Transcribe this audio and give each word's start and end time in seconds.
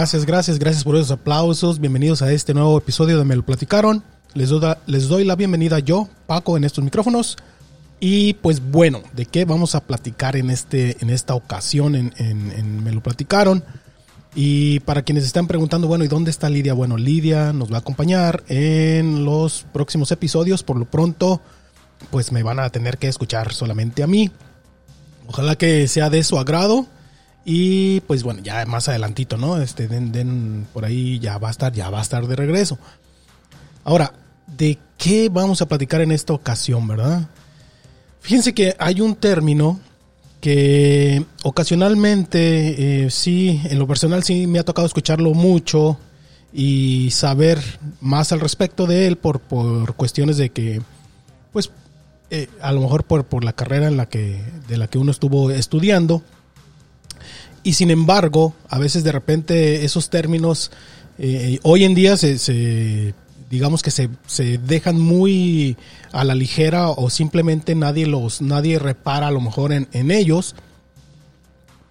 Gracias, 0.00 0.24
gracias, 0.24 0.58
gracias 0.58 0.82
por 0.82 0.96
esos 0.96 1.10
aplausos. 1.10 1.78
Bienvenidos 1.78 2.22
a 2.22 2.32
este 2.32 2.54
nuevo 2.54 2.78
episodio 2.78 3.18
de 3.18 3.24
Me 3.26 3.36
lo 3.36 3.44
platicaron. 3.44 4.02
Les 4.32 4.48
doy, 4.48 5.24
la 5.26 5.36
bienvenida 5.36 5.78
yo, 5.78 6.08
Paco, 6.26 6.56
en 6.56 6.64
estos 6.64 6.82
micrófonos. 6.82 7.36
Y 8.00 8.32
pues 8.32 8.62
bueno, 8.62 9.02
¿de 9.12 9.26
qué 9.26 9.44
vamos 9.44 9.74
a 9.74 9.82
platicar 9.82 10.36
en, 10.36 10.48
este, 10.48 10.96
en 11.02 11.10
esta 11.10 11.34
ocasión 11.34 11.94
en 11.94 12.82
Me 12.82 12.92
lo 12.92 13.02
platicaron? 13.02 13.62
Y 14.34 14.80
para 14.80 15.02
quienes 15.02 15.24
están 15.24 15.46
preguntando, 15.46 15.86
bueno, 15.86 16.02
¿y 16.02 16.08
dónde 16.08 16.30
está 16.30 16.48
Lidia? 16.48 16.72
Bueno, 16.72 16.96
Lidia 16.96 17.52
nos 17.52 17.70
va 17.70 17.76
a 17.76 17.80
acompañar 17.80 18.42
en 18.48 19.26
los 19.26 19.66
próximos 19.70 20.10
episodios. 20.12 20.62
Por 20.62 20.78
lo 20.78 20.86
pronto, 20.86 21.42
pues 22.10 22.32
me 22.32 22.42
van 22.42 22.58
a 22.58 22.70
tener 22.70 22.96
que 22.96 23.08
escuchar 23.08 23.52
solamente 23.52 24.02
a 24.02 24.06
mí. 24.06 24.30
Ojalá 25.26 25.56
que 25.56 25.86
sea 25.88 26.08
de 26.08 26.24
su 26.24 26.38
agrado. 26.38 26.86
Y 27.44 28.00
pues 28.00 28.22
bueno, 28.22 28.42
ya 28.42 28.64
más 28.66 28.88
adelantito, 28.88 29.36
¿no? 29.36 29.60
Este, 29.60 29.88
den, 29.88 30.12
den, 30.12 30.66
por 30.72 30.84
ahí 30.84 31.18
ya 31.18 31.38
va 31.38 31.48
a 31.48 31.50
estar, 31.50 31.72
ya 31.72 31.90
va 31.90 31.98
a 31.98 32.02
estar 32.02 32.26
de 32.26 32.36
regreso. 32.36 32.78
Ahora, 33.84 34.12
¿de 34.46 34.78
qué 34.98 35.28
vamos 35.30 35.62
a 35.62 35.66
platicar 35.66 36.00
en 36.02 36.12
esta 36.12 36.32
ocasión, 36.32 36.86
verdad? 36.86 37.28
Fíjense 38.20 38.52
que 38.52 38.76
hay 38.78 39.00
un 39.00 39.16
término 39.16 39.80
que 40.40 41.24
ocasionalmente, 41.42 43.04
eh, 43.04 43.10
sí, 43.10 43.60
en 43.64 43.78
lo 43.78 43.86
personal 43.86 44.22
sí 44.22 44.46
me 44.46 44.58
ha 44.58 44.64
tocado 44.64 44.86
escucharlo 44.86 45.32
mucho 45.34 45.98
y 46.52 47.10
saber 47.10 47.58
más 48.00 48.32
al 48.32 48.40
respecto 48.40 48.86
de 48.86 49.06
él 49.06 49.16
por, 49.16 49.40
por 49.40 49.94
cuestiones 49.94 50.36
de 50.36 50.50
que, 50.50 50.82
pues, 51.52 51.70
eh, 52.30 52.48
a 52.60 52.72
lo 52.72 52.80
mejor 52.80 53.04
por, 53.04 53.24
por 53.24 53.44
la 53.44 53.52
carrera 53.52 53.88
en 53.88 53.96
la 53.96 54.06
que, 54.06 54.42
de 54.68 54.76
la 54.76 54.88
que 54.88 54.98
uno 54.98 55.10
estuvo 55.10 55.50
estudiando 55.50 56.22
y 57.62 57.74
sin 57.74 57.90
embargo, 57.90 58.54
a 58.68 58.78
veces 58.78 59.04
de 59.04 59.12
repente 59.12 59.84
esos 59.84 60.10
términos 60.10 60.70
eh, 61.18 61.58
hoy 61.62 61.84
en 61.84 61.94
día 61.94 62.16
se, 62.16 63.14
digamos 63.50 63.82
que 63.82 63.90
se, 63.90 64.08
se, 64.26 64.56
dejan 64.56 64.98
muy 64.98 65.76
a 66.12 66.24
la 66.24 66.34
ligera 66.34 66.88
o 66.88 67.10
simplemente 67.10 67.74
nadie 67.74 68.06
los 68.06 68.40
nadie 68.40 68.78
repara 68.78 69.26
a 69.26 69.30
lo 69.30 69.42
mejor 69.42 69.72
en, 69.72 69.86
en, 69.92 70.10
ellos. 70.10 70.54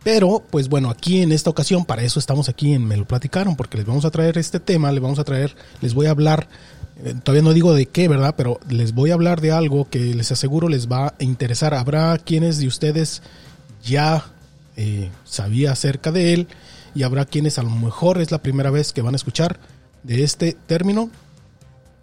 Pero, 0.01 0.41
pues 0.49 0.69
bueno, 0.69 0.89
aquí 0.89 1.21
en 1.21 1.31
esta 1.31 1.49
ocasión, 1.49 1.85
para 1.85 2.03
eso 2.03 2.19
estamos 2.19 2.49
aquí 2.49 2.73
en 2.73 2.85
Me 2.85 2.97
lo 2.97 3.05
platicaron, 3.05 3.55
porque 3.55 3.77
les 3.77 3.85
vamos 3.85 4.05
a 4.05 4.11
traer 4.11 4.37
este 4.37 4.59
tema, 4.59 4.91
les 4.91 5.01
vamos 5.01 5.19
a 5.19 5.25
traer, 5.25 5.55
les 5.81 5.93
voy 5.93 6.07
a 6.07 6.11
hablar, 6.11 6.47
eh, 7.03 7.13
todavía 7.21 7.43
no 7.43 7.53
digo 7.53 7.73
de 7.75 7.85
qué, 7.85 8.07
¿verdad? 8.07 8.33
Pero 8.35 8.59
les 8.69 8.93
voy 8.93 9.11
a 9.11 9.15
hablar 9.15 9.41
de 9.41 9.51
algo 9.51 9.87
que 9.89 9.99
les 9.99 10.31
aseguro 10.31 10.69
les 10.69 10.89
va 10.89 11.09
a 11.09 11.13
interesar. 11.19 11.75
Habrá 11.75 12.17
quienes 12.17 12.57
de 12.57 12.67
ustedes 12.67 13.21
ya 13.83 14.25
eh, 14.81 15.11
sabía 15.25 15.73
acerca 15.73 16.09
de 16.09 16.33
él 16.33 16.47
y 16.95 17.03
habrá 17.03 17.25
quienes 17.25 17.59
a 17.59 17.63
lo 17.63 17.69
mejor 17.69 18.21
es 18.21 18.31
la 18.31 18.41
primera 18.41 18.71
vez 18.71 18.93
que 18.93 19.01
van 19.01 19.13
a 19.13 19.17
escuchar 19.17 19.59
de 20.03 20.23
este 20.23 20.55
término 20.67 21.09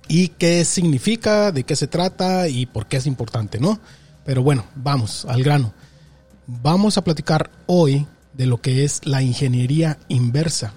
y 0.08 0.28
qué 0.28 0.62
significa, 0.66 1.52
de 1.52 1.64
qué 1.64 1.74
se 1.74 1.86
trata 1.86 2.48
y 2.48 2.66
por 2.66 2.84
qué 2.84 2.98
es 2.98 3.06
importante, 3.06 3.58
¿no? 3.58 3.80
Pero 4.26 4.42
bueno, 4.42 4.66
vamos 4.74 5.24
al 5.24 5.42
grano. 5.42 5.72
Vamos 6.46 6.98
a 6.98 7.02
platicar 7.02 7.50
hoy 7.64 8.06
de 8.34 8.44
lo 8.44 8.60
que 8.60 8.84
es 8.84 9.00
la 9.06 9.22
ingeniería 9.22 9.96
inversa. 10.08 10.74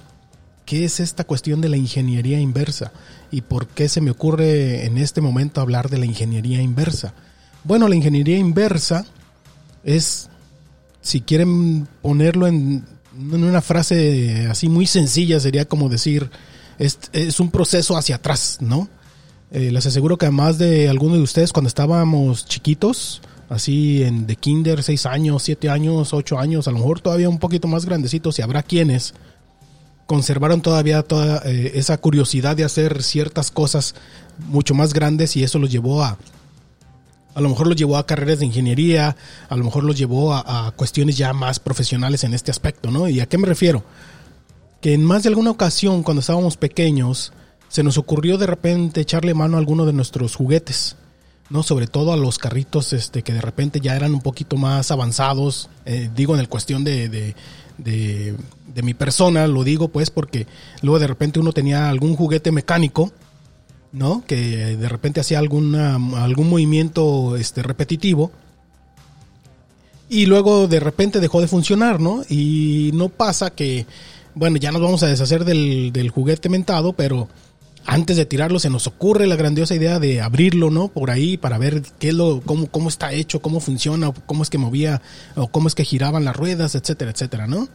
¿Qué 0.65 0.85
es 0.85 1.01
esta 1.01 1.25
cuestión 1.25 1.59
de 1.59 1.67
la 1.67 1.75
ingeniería 1.75 2.39
inversa? 2.39 2.93
¿Y 3.29 3.41
por 3.41 3.67
qué 3.67 3.89
se 3.89 3.99
me 3.99 4.11
ocurre 4.11 4.85
en 4.85 4.97
este 4.97 5.19
momento 5.19 5.59
hablar 5.59 5.89
de 5.89 5.97
la 5.97 6.05
ingeniería 6.05 6.61
inversa? 6.61 7.13
Bueno, 7.65 7.89
la 7.89 7.95
ingeniería 7.97 8.37
inversa 8.37 9.05
es 9.83 10.28
si 11.01 11.21
quieren 11.21 11.87
ponerlo 12.01 12.47
en, 12.47 12.85
una 13.17 13.61
frase 13.61 14.47
así 14.49 14.69
muy 14.69 14.85
sencilla, 14.85 15.39
sería 15.39 15.65
como 15.65 15.89
decir, 15.89 16.29
es, 16.77 17.39
un 17.39 17.51
proceso 17.51 17.97
hacia 17.97 18.15
atrás, 18.15 18.57
¿no? 18.61 18.87
Eh, 19.51 19.71
les 19.71 19.85
aseguro 19.85 20.17
que 20.17 20.25
además 20.25 20.57
de 20.57 20.87
algunos 20.89 21.17
de 21.17 21.23
ustedes, 21.23 21.51
cuando 21.51 21.67
estábamos 21.67 22.45
chiquitos, 22.45 23.21
así 23.49 24.03
en 24.03 24.27
de 24.27 24.35
kinder, 24.35 24.83
6 24.83 25.05
años, 25.07 25.43
7 25.43 25.69
años, 25.69 26.13
8 26.13 26.39
años, 26.39 26.67
a 26.67 26.71
lo 26.71 26.77
mejor 26.77 27.01
todavía 27.01 27.29
un 27.29 27.39
poquito 27.39 27.67
más 27.67 27.85
grandecitos, 27.85 28.37
y 28.39 28.41
habrá 28.41 28.63
quienes 28.63 29.13
conservaron 30.05 30.61
todavía 30.61 31.03
toda 31.03 31.41
eh, 31.45 31.73
esa 31.75 31.97
curiosidad 31.97 32.55
de 32.55 32.63
hacer 32.63 33.03
ciertas 33.03 33.51
cosas 33.51 33.95
mucho 34.39 34.73
más 34.73 34.93
grandes 34.93 35.35
y 35.35 35.43
eso 35.43 35.59
los 35.59 35.71
llevó 35.71 36.03
a, 36.03 36.17
a 37.39 37.41
lo 37.41 37.47
mejor 37.47 37.67
los 37.67 37.77
llevó 37.77 37.95
a 37.95 38.05
carreras 38.05 38.39
de 38.39 38.45
ingeniería, 38.45 39.15
a 39.47 39.55
lo 39.55 39.63
mejor 39.63 39.85
los 39.85 39.97
llevó 39.97 40.33
a, 40.33 40.73
cuestiones 40.75 41.15
ya 41.15 41.31
más 41.31 41.57
profesionales 41.57 42.25
en 42.25 42.33
este 42.33 42.51
aspecto, 42.51 42.91
¿no? 42.91 43.07
¿Y 43.07 43.21
a 43.21 43.27
qué 43.27 43.37
me 43.37 43.47
refiero? 43.47 43.85
Que 44.81 44.93
en 44.93 45.05
más 45.05 45.23
de 45.23 45.29
alguna 45.29 45.51
ocasión, 45.51 46.03
cuando 46.03 46.19
estábamos 46.19 46.57
pequeños, 46.57 47.31
se 47.69 47.81
nos 47.81 47.97
ocurrió 47.97 48.37
de 48.37 48.45
repente 48.45 48.99
echarle 48.99 49.33
mano 49.33 49.55
a 49.55 49.59
alguno 49.61 49.85
de 49.85 49.93
nuestros 49.93 50.35
juguetes, 50.35 50.97
¿no? 51.49 51.63
Sobre 51.63 51.87
todo 51.87 52.11
a 52.11 52.17
los 52.17 52.39
carritos 52.39 52.91
este, 52.91 53.23
que 53.23 53.31
de 53.31 53.41
repente 53.41 53.79
ya 53.79 53.95
eran 53.95 54.13
un 54.13 54.21
poquito 54.21 54.57
más 54.57 54.91
avanzados, 54.91 55.69
eh, 55.85 56.09
digo 56.13 56.33
en 56.33 56.41
el 56.41 56.49
cuestión 56.49 56.83
de, 56.83 57.07
de, 57.07 57.35
de, 57.77 58.35
de 58.67 58.81
mi 58.81 58.93
persona, 58.93 59.47
lo 59.47 59.63
digo 59.63 59.87
pues 59.87 60.09
porque 60.09 60.45
luego 60.81 60.99
de 60.99 61.07
repente 61.07 61.39
uno 61.39 61.53
tenía 61.53 61.89
algún 61.89 62.17
juguete 62.17 62.51
mecánico, 62.51 63.13
¿no? 63.91 64.23
Que 64.25 64.77
de 64.77 64.89
repente 64.89 65.19
hacía 65.19 65.39
alguna, 65.39 65.95
algún 65.95 66.49
movimiento 66.49 67.35
este, 67.35 67.63
repetitivo 67.63 68.31
y 70.09 70.25
luego 70.25 70.67
de 70.67 70.79
repente 70.79 71.19
dejó 71.19 71.39
de 71.39 71.47
funcionar, 71.47 71.99
¿no? 71.99 72.23
Y 72.27 72.91
no 72.93 73.09
pasa 73.09 73.51
que, 73.51 73.85
bueno, 74.33 74.57
ya 74.57 74.71
nos 74.71 74.81
vamos 74.81 75.03
a 75.03 75.07
deshacer 75.07 75.45
del, 75.45 75.91
del 75.93 76.09
juguete 76.09 76.49
mentado, 76.49 76.93
pero 76.93 77.29
antes 77.85 78.17
de 78.17 78.25
tirarlo 78.25 78.59
se 78.59 78.69
nos 78.69 78.87
ocurre 78.87 79.27
la 79.27 79.35
grandiosa 79.35 79.75
idea 79.75 79.99
de 79.99 80.21
abrirlo, 80.21 80.71
¿no? 80.71 80.87
Por 80.89 81.11
ahí 81.11 81.37
para 81.37 81.57
ver 81.57 81.83
qué 81.99 82.09
es 82.09 82.13
lo, 82.15 82.41
cómo, 82.41 82.67
cómo 82.67 82.89
está 82.89 83.13
hecho, 83.13 83.41
cómo 83.41 83.59
funciona, 83.59 84.11
cómo 84.25 84.43
es 84.43 84.49
que 84.49 84.57
movía, 84.57 85.01
o 85.35 85.47
cómo 85.47 85.67
es 85.67 85.75
que 85.75 85.85
giraban 85.85 86.25
las 86.25 86.35
ruedas, 86.35 86.75
etcétera, 86.75 87.11
etcétera, 87.11 87.47
¿no? 87.47 87.67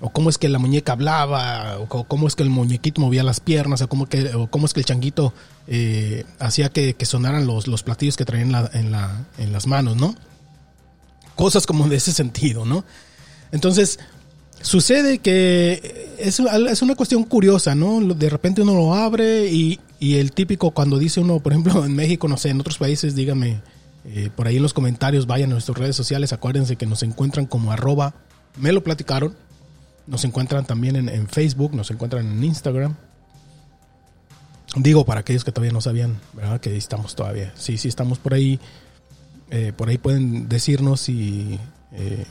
O 0.00 0.10
cómo 0.10 0.28
es 0.28 0.38
que 0.38 0.48
la 0.48 0.58
muñeca 0.58 0.92
hablaba, 0.92 1.78
o 1.78 1.86
cómo 1.88 2.26
es 2.26 2.34
que 2.34 2.42
el 2.42 2.50
muñequito 2.50 3.00
movía 3.00 3.22
las 3.22 3.40
piernas, 3.40 3.80
o 3.80 3.88
cómo, 3.88 4.04
es 4.04 4.74
que 4.74 4.80
el 4.80 4.84
changuito 4.84 5.32
eh, 5.66 6.24
hacía 6.38 6.68
que, 6.68 6.94
sonaran 7.04 7.46
los, 7.46 7.66
los 7.66 7.82
platillos 7.82 8.16
que 8.16 8.24
traían 8.24 8.52
en, 8.74 8.92
la, 8.92 9.26
en 9.38 9.52
las 9.52 9.66
manos, 9.66 9.96
¿no? 9.96 10.14
Cosas 11.34 11.66
como 11.66 11.88
de 11.88 11.96
ese 11.96 12.12
sentido, 12.12 12.64
¿no? 12.66 12.84
Entonces, 13.52 13.98
sucede 14.60 15.18
que 15.18 16.14
es, 16.18 16.40
una 16.40 16.94
cuestión 16.94 17.24
curiosa, 17.24 17.74
¿no? 17.74 18.00
De 18.14 18.28
repente 18.28 18.62
uno 18.62 18.74
lo 18.74 18.94
abre 18.94 19.50
y, 19.50 19.80
y, 19.98 20.16
el 20.16 20.32
típico 20.32 20.72
cuando 20.72 20.98
dice 20.98 21.20
uno, 21.20 21.40
por 21.40 21.52
ejemplo, 21.52 21.84
en 21.86 21.94
México, 21.94 22.28
no 22.28 22.36
sé, 22.36 22.50
en 22.50 22.60
otros 22.60 22.76
países, 22.76 23.14
dígame, 23.14 23.62
eh, 24.04 24.28
por 24.34 24.46
ahí 24.46 24.56
en 24.56 24.62
los 24.62 24.74
comentarios, 24.74 25.26
vayan 25.26 25.50
a 25.50 25.54
nuestras 25.54 25.78
redes 25.78 25.96
sociales, 25.96 26.34
acuérdense 26.34 26.76
que 26.76 26.84
nos 26.84 27.02
encuentran 27.02 27.46
como 27.46 27.72
arroba, 27.72 28.14
me 28.56 28.72
lo 28.72 28.84
platicaron 28.84 29.34
nos 30.06 30.24
encuentran 30.24 30.64
también 30.64 31.08
en, 31.08 31.28
Facebook, 31.28 31.74
nos 31.74 31.90
encuentran 31.90 32.26
en 32.26 32.44
Instagram. 32.44 32.94
Digo, 34.76 35.04
para 35.04 35.20
aquellos 35.20 35.44
que 35.44 35.52
todavía 35.52 35.72
no 35.72 35.80
sabían, 35.80 36.20
¿verdad? 36.32 36.60
Que 36.60 36.76
estamos 36.76 37.14
todavía. 37.14 37.52
Sí, 37.56 37.78
sí, 37.78 37.88
estamos 37.88 38.18
por 38.18 38.34
ahí. 38.34 38.60
Eh, 39.50 39.72
por 39.76 39.88
ahí 39.88 39.98
pueden 39.98 40.48
decirnos 40.48 41.00
si... 41.00 41.58
Eh, 41.92 42.24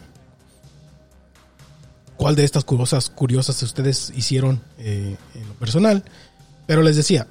cuál 2.17 2.35
de 2.35 2.43
estas 2.43 2.63
cosas 2.63 3.09
curiosas 3.09 3.61
ustedes 3.61 4.11
hicieron 4.15 4.61
eh, 4.77 5.17
en 5.33 5.47
lo 5.47 5.53
personal. 5.55 6.03
Pero 6.65 6.81
les 6.81 6.95
decía, 6.95 7.27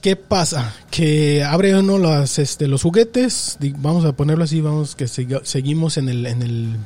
¿qué 0.00 0.16
pasa? 0.16 0.74
Que 0.90 1.44
abre 1.44 1.78
uno 1.78 1.98
los, 1.98 2.38
este, 2.38 2.68
los 2.68 2.82
juguetes, 2.82 3.58
vamos 3.78 4.04
a 4.04 4.12
ponerlo 4.12 4.44
así, 4.44 4.60
vamos 4.60 4.96
que 4.96 5.08
seguimos 5.08 5.96
en 5.96 6.08
el, 6.08 6.26
en 6.26 6.42
el 6.42 6.76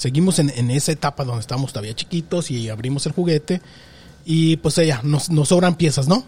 seguimos 0.00 0.38
en, 0.38 0.70
esa 0.70 0.92
etapa 0.92 1.24
donde 1.24 1.42
estamos 1.42 1.74
todavía 1.74 1.94
chiquitos 1.94 2.50
y 2.50 2.70
abrimos 2.70 3.04
el 3.04 3.12
juguete 3.12 3.60
y 4.24 4.56
pues 4.56 4.76
ya 4.76 5.02
nos, 5.02 5.24
sobran 5.46 5.74
piezas, 5.74 6.08
¿no? 6.08 6.24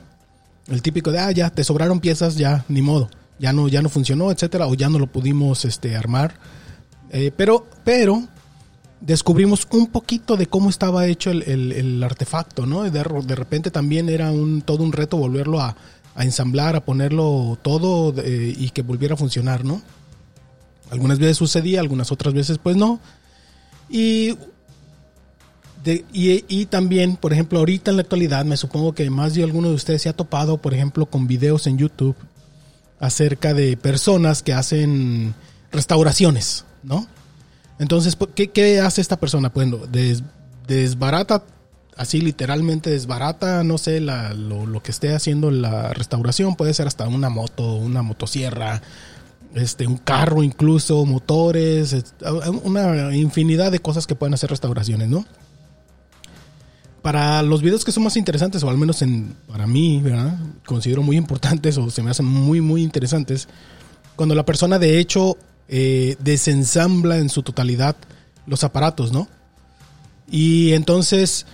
El 0.69 0.83
típico 0.83 1.11
de, 1.11 1.19
ah, 1.19 1.31
ya, 1.31 1.49
te 1.49 1.65
sobraron 1.65 1.99
piezas, 1.99 2.37
ya, 2.37 2.67
ni 2.69 2.83
modo, 2.83 3.09
ya 3.39 3.55
no, 3.55 3.69
ya 3.69 3.81
no 3.81 3.89
funcionó, 3.89 4.31
etcétera, 4.31 4.67
o 4.67 4.75
ya 4.75 4.91
no 4.91 4.99
lo 4.99 5.07
pudimos 5.07 5.65
este, 5.65 5.97
armar. 5.97 6.35
Eh, 7.13 7.33
pero, 7.35 7.67
pero, 7.83 8.23
descubrimos 9.01 9.67
un 9.71 9.87
poquito 9.87 10.37
de 10.37 10.49
cómo 10.49 10.69
estaba 10.69 11.07
hecho 11.07 11.31
el, 11.31 12.03
artefacto, 12.03 12.67
¿no? 12.67 12.83
De, 12.83 12.91
de, 12.91 13.35
repente 13.35 13.71
también 13.71 14.11
era 14.11 14.33
un, 14.33 14.61
todo 14.61 14.85
un 14.85 14.93
reto 14.93 15.17
volverlo 15.17 15.63
a, 15.63 15.75
ensamblar, 16.19 16.77
a 16.77 16.85
ponerlo 16.85 17.59
todo 17.63 18.13
eh, 18.23 18.55
y 18.55 18.69
que 18.69 18.83
volviera 18.83 19.15
a 19.15 19.17
funcionar, 19.17 19.65
¿no? 19.65 19.81
Algunas 20.91 21.19
veces 21.19 21.39
sucedía, 21.39 21.81
algunas 21.81 22.13
otras 22.13 22.35
veces 22.35 22.59
pues 22.59 22.77
no. 22.77 23.01
Y, 23.93 24.39
y, 26.15 26.67
también, 26.67 27.17
por 27.17 27.35
ejemplo, 27.35 27.59
ahorita 27.59 27.91
en 27.91 27.99
la 27.99 28.03
actualidad, 28.03 28.47
me 28.47 28.57
supongo 28.57 28.95
que 28.95 29.09
más 29.11 29.35
de 29.35 29.45
alguno 29.45 29.69
de 29.69 29.75
ustedes 29.75 30.01
se 30.01 30.09
ha 30.09 30.15
topado, 30.15 30.57
por 30.57 30.73
ejemplo, 30.73 31.05
con 31.05 31.27
videos 31.27 31.67
en 31.67 31.77
YouTube 31.77 32.17
acerca 32.99 33.53
de 33.53 33.77
personas 33.77 34.43
que 34.43 34.55
hacen 34.55 35.35
restauraciones, 35.71 36.65
¿no? 36.83 37.07
Entonces, 37.79 38.17
¿qué, 38.35 38.49
qué 38.49 38.81
hace 38.81 39.03
esta 39.03 39.21
persona? 39.21 39.51
Bueno, 39.55 39.81
desbarata 40.67 41.45
así 41.97 42.21
literalmente 42.21 42.91
desbarata, 42.91 43.63
no 43.65 43.77
sé, 43.79 44.01
la, 44.01 44.33
lo, 44.33 44.67
lo, 44.67 44.83
que 44.83 44.91
esté 44.91 45.15
haciendo 45.15 45.51
la 45.51 45.93
restauración, 45.93 46.57
puede 46.57 46.73
ser 46.75 46.87
hasta 46.87 47.07
una 47.07 47.29
moto, 47.29 47.75
una 47.75 48.03
motosierra, 48.03 48.81
este, 49.55 49.87
un 49.87 49.99
carro 49.99 50.43
incluso, 50.43 51.05
motores, 51.05 51.97
una 52.65 53.15
infinidad 53.15 53.71
de 53.73 53.81
cosas 53.81 54.07
que 54.07 54.15
pueden 54.15 54.35
hacer 54.35 54.51
restauraciones, 54.51 55.09
¿no? 55.09 55.25
Para 57.03 57.43
los 57.43 57.63
videos 57.63 57.85
que 57.85 57.93
son 57.93 58.05
más 58.05 58.17
interesantes, 58.17 58.63
o 58.63 58.71
al 58.71 58.79
menos 58.79 59.03
en, 59.03 59.35
para 59.49 59.67
mí, 59.67 60.01
¿verdad? 60.03 60.39
considero 60.65 61.03
muy 61.03 61.17
importantes 61.17 61.77
o 61.77 61.91
se 61.91 62.03
me 62.03 62.11
hacen 62.11 62.27
muy, 62.27 62.61
muy 62.61 62.83
interesantes, 62.83 63.49
cuando 64.15 64.35
la 64.35 64.45
persona 64.45 64.79
de 64.79 64.99
hecho 64.99 65.37
eh, 65.69 66.17
desensambla 66.21 67.19
en 67.19 67.29
su 67.29 67.43
totalidad 67.43 67.97
los 68.47 68.63
aparatos, 68.65 69.13
¿no? 69.13 69.29
Y 70.31 70.73
entonces, 70.73 71.47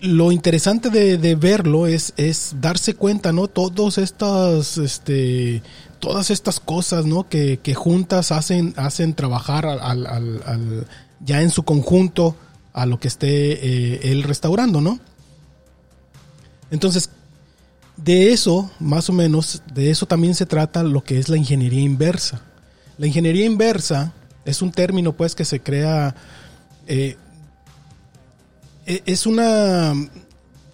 lo 0.00 0.32
interesante 0.32 0.90
de, 0.90 1.34
verlo 1.34 1.86
es, 1.86 2.12
es, 2.16 2.56
darse 2.60 2.94
cuenta, 2.94 3.32
¿no? 3.32 3.48
Todos 3.48 3.98
estas, 3.98 4.78
este, 4.78 5.62
todas 6.00 6.30
estas 6.30 6.60
cosas, 6.60 7.06
¿no? 7.06 7.28
Que, 7.28 7.58
juntas 7.74 8.32
hacen, 8.32 8.74
hacen 8.76 9.14
trabajar 9.14 9.66
al, 9.66 10.86
ya 11.20 11.42
en 11.42 11.50
su 11.50 11.64
conjunto 11.64 12.36
a 12.72 12.84
lo 12.84 13.00
que 13.00 13.08
esté 13.08 13.26
eh, 13.26 14.12
él 14.12 14.22
restaurando, 14.22 14.80
¿no? 14.80 15.00
Entonces, 16.70 17.10
de 17.96 18.32
eso, 18.32 18.70
más 18.78 19.08
o 19.08 19.12
menos, 19.12 19.62
de 19.72 19.90
eso 19.90 20.06
también 20.06 20.34
se 20.34 20.44
trata 20.46 20.82
lo 20.82 21.02
que 21.02 21.18
es 21.18 21.28
la 21.28 21.36
ingeniería 21.36 21.80
inversa. 21.80 22.42
La 22.98 23.06
ingeniería 23.06 23.46
inversa 23.46 24.12
es 24.44 24.60
un 24.60 24.72
término, 24.72 25.14
pues, 25.14 25.34
que 25.34 25.44
se 25.44 25.60
crea, 25.60 26.14
eh, 26.86 27.16
es 28.86 29.26
una, 29.26 29.92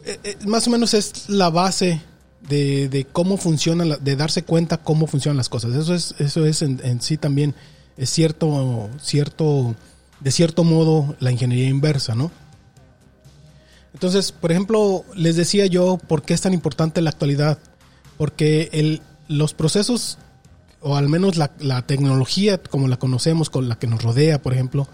e, 0.04 0.20
e, 0.22 0.46
más 0.46 0.66
o 0.66 0.70
menos 0.70 0.94
es 0.94 1.28
la 1.28 1.50
base 1.50 2.02
de, 2.48 3.06
cómo 3.12 3.36
funciona, 3.36 3.96
de 3.96 4.16
darse 4.16 4.44
cuenta 4.44 4.78
cómo 4.78 5.06
funcionan 5.06 5.36
las 5.36 5.48
cosas. 5.48 5.74
Eso 5.74 5.94
es, 5.94 6.14
eso 6.18 6.44
es 6.44 6.62
en, 6.62 6.80
en 6.84 7.00
sí 7.00 7.16
también, 7.16 7.54
es 7.96 8.10
cierto, 8.10 8.90
cierto, 9.00 9.74
de 10.20 10.30
cierto 10.30 10.64
modo 10.64 11.16
la 11.20 11.32
ingeniería 11.32 11.68
inversa, 11.68 12.14
¿no? 12.14 12.30
Entonces, 13.94 14.32
por 14.32 14.50
ejemplo, 14.50 15.04
les 15.14 15.36
decía 15.36 15.66
yo 15.66 15.98
por 15.98 16.22
qué 16.22 16.34
es 16.34 16.40
tan 16.40 16.54
importante 16.54 17.00
la 17.02 17.10
actualidad. 17.10 17.58
Porque 18.16 18.68
el, 18.72 19.02
los 19.28 19.54
procesos, 19.54 20.18
o 20.80 20.96
al 20.96 21.08
menos 21.08 21.36
la, 21.36 21.52
la, 21.60 21.86
tecnología 21.86 22.58
como 22.58 22.88
la 22.88 22.98
conocemos, 22.98 23.50
con 23.50 23.68
la 23.68 23.78
que 23.78 23.86
nos 23.86 24.02
rodea, 24.02 24.40
por 24.40 24.52
ejemplo, 24.52 24.88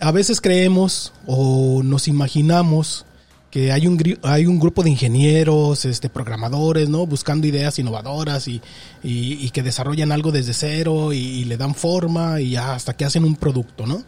a 0.00 0.10
veces 0.12 0.40
creemos 0.40 1.12
o 1.26 1.82
nos 1.84 2.08
imaginamos 2.08 3.04
que 3.50 3.72
hay 3.72 3.86
un, 3.86 4.18
hay 4.22 4.46
un 4.46 4.58
grupo 4.58 4.82
de 4.82 4.90
ingenieros, 4.90 5.84
este, 5.84 6.08
programadores, 6.08 6.88
¿no? 6.88 7.06
Buscando 7.06 7.46
ideas 7.46 7.78
innovadoras 7.78 8.46
y, 8.46 8.62
y, 9.02 9.50
que 9.50 9.62
desarrollan 9.62 10.12
algo 10.12 10.30
desde 10.30 10.54
cero 10.54 11.12
y, 11.12 11.44
le 11.44 11.56
dan 11.56 11.74
forma 11.74 12.40
y 12.40 12.56
hasta 12.56 12.96
que 12.96 13.04
hacen 13.04 13.24
un 13.24 13.34
producto, 13.34 13.86
¿no? 13.86 14.04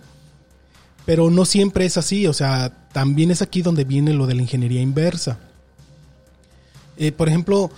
Pero 1.05 1.29
no 1.31 1.45
siempre 1.45 1.85
es 1.85 1.97
así, 1.97 2.29
o 2.29 2.33
sea, 2.33 2.73
también 2.93 3.33
es 3.33 3.43
aquí 3.43 3.63
donde 3.63 3.85
viene 3.85 4.15
lo 4.15 4.29
de 4.29 4.37
la 4.37 4.43
ingeniería 4.43 4.81
inversa. 4.81 5.41
Eh, 6.97 7.11
por 7.11 7.29
ejemplo, 7.29 7.73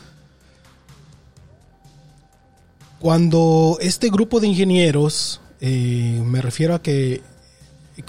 cuando 2.99 3.79
este 3.81 4.11
grupo 4.11 4.39
de 4.39 4.49
ingenieros, 4.49 5.41
eh, 5.63 6.23
me 6.27 6.43
refiero 6.43 6.75
a 6.75 6.83
que 6.83 7.23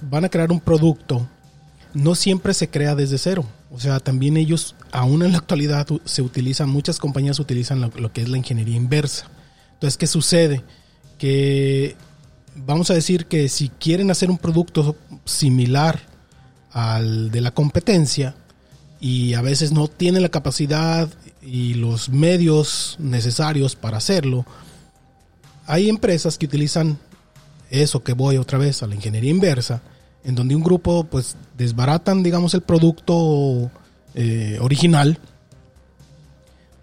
van 0.04 0.26
a 0.26 0.30
crear 0.30 0.52
un 0.52 0.60
producto, 0.60 1.28
no 1.94 2.16
siempre 2.16 2.54
se 2.54 2.70
crea 2.70 2.96
desde 2.96 3.18
cero. 3.18 3.46
O 3.72 3.80
sea, 3.80 4.00
también 4.00 4.38
ellos, 4.38 4.76
aún 4.92 5.24
en 5.24 5.32
la 5.32 5.40
actualidad, 5.40 5.88
se 6.06 6.22
utilizan, 6.22 6.70
muchas 6.70 7.00
compañías 7.00 7.40
utilizan 7.40 7.82
lo, 7.82 8.14
que 8.14 8.22
es 8.22 8.30
la 8.30 8.38
ingeniería 8.38 8.76
inversa. 8.76 9.28
Entonces, 9.74 9.98
¿qué 9.98 10.08
sucede? 10.08 10.64
Que 11.18 11.96
vamos 12.56 12.90
a 12.90 12.94
decir 12.94 13.26
que 13.26 13.50
si 13.50 13.70
quieren 13.70 14.12
hacer 14.12 14.30
un 14.30 14.38
producto 14.38 14.96
similar 15.26 16.02
al 16.72 17.31
de 17.31 17.42
la 17.42 17.52
competencia 17.52 18.36
y 19.00 19.34
a 19.34 19.42
veces 19.42 19.72
no 19.72 19.88
tienen 19.88 20.22
la 20.22 20.30
capacidad 20.30 21.10
y 21.42 21.76
los 21.76 22.10
medios 22.10 22.96
necesarios 23.00 23.76
para 23.76 23.98
hacerlo, 23.98 24.46
hay 25.68 25.90
empresas 25.90 26.38
que 26.38 26.46
utilizan 26.46 26.98
eso 27.70 28.04
que 28.04 28.14
voy 28.14 28.38
otra 28.38 28.58
vez 28.58 28.84
a 28.84 28.88
la 28.88 28.96
ingeniería 28.96 29.32
inversa 29.32 29.82
en 30.26 30.36
donde 30.36 30.56
un 30.56 30.64
grupo 30.64 31.06
pues 31.06 31.38
desbaratan, 31.56 32.24
digamos, 32.24 32.54
el 32.56 32.62
producto 32.62 33.70
eh, 34.16 34.58
original 34.60 35.20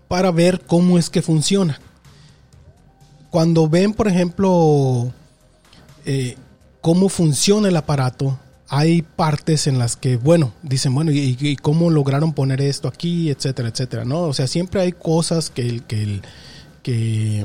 para 0.06 0.30
ver 0.30 0.60
cómo 0.60 0.96
es 0.96 1.10
que 1.10 1.22
funciona. 1.22 1.80
Cuando 3.30 3.68
ven, 3.68 3.94
por 3.94 4.06
ejemplo, 4.06 5.12
eh, 6.04 6.36
cómo 6.80 7.08
funciona 7.08 7.68
el 7.68 7.76
aparato, 7.76 8.38
hay 8.68 9.02
partes 9.02 9.66
en 9.66 9.78
las 9.78 9.96
que, 9.96 10.16
bueno, 10.16 10.52
dicen, 10.62 10.94
bueno, 10.94 11.10
¿y, 11.12 11.56
cómo 11.56 11.90
lograron 11.90 12.32
poner 12.32 12.60
esto 12.60 12.88
aquí, 12.88 13.28
etcétera, 13.30 13.68
etcétera? 13.68 14.04
¿no? 14.04 14.22
O 14.22 14.32
sea, 14.34 14.46
siempre 14.46 14.82
hay 14.82 14.92
cosas 14.92 15.50
que, 15.50 15.80
que, 15.80 16.20
que 16.82 17.44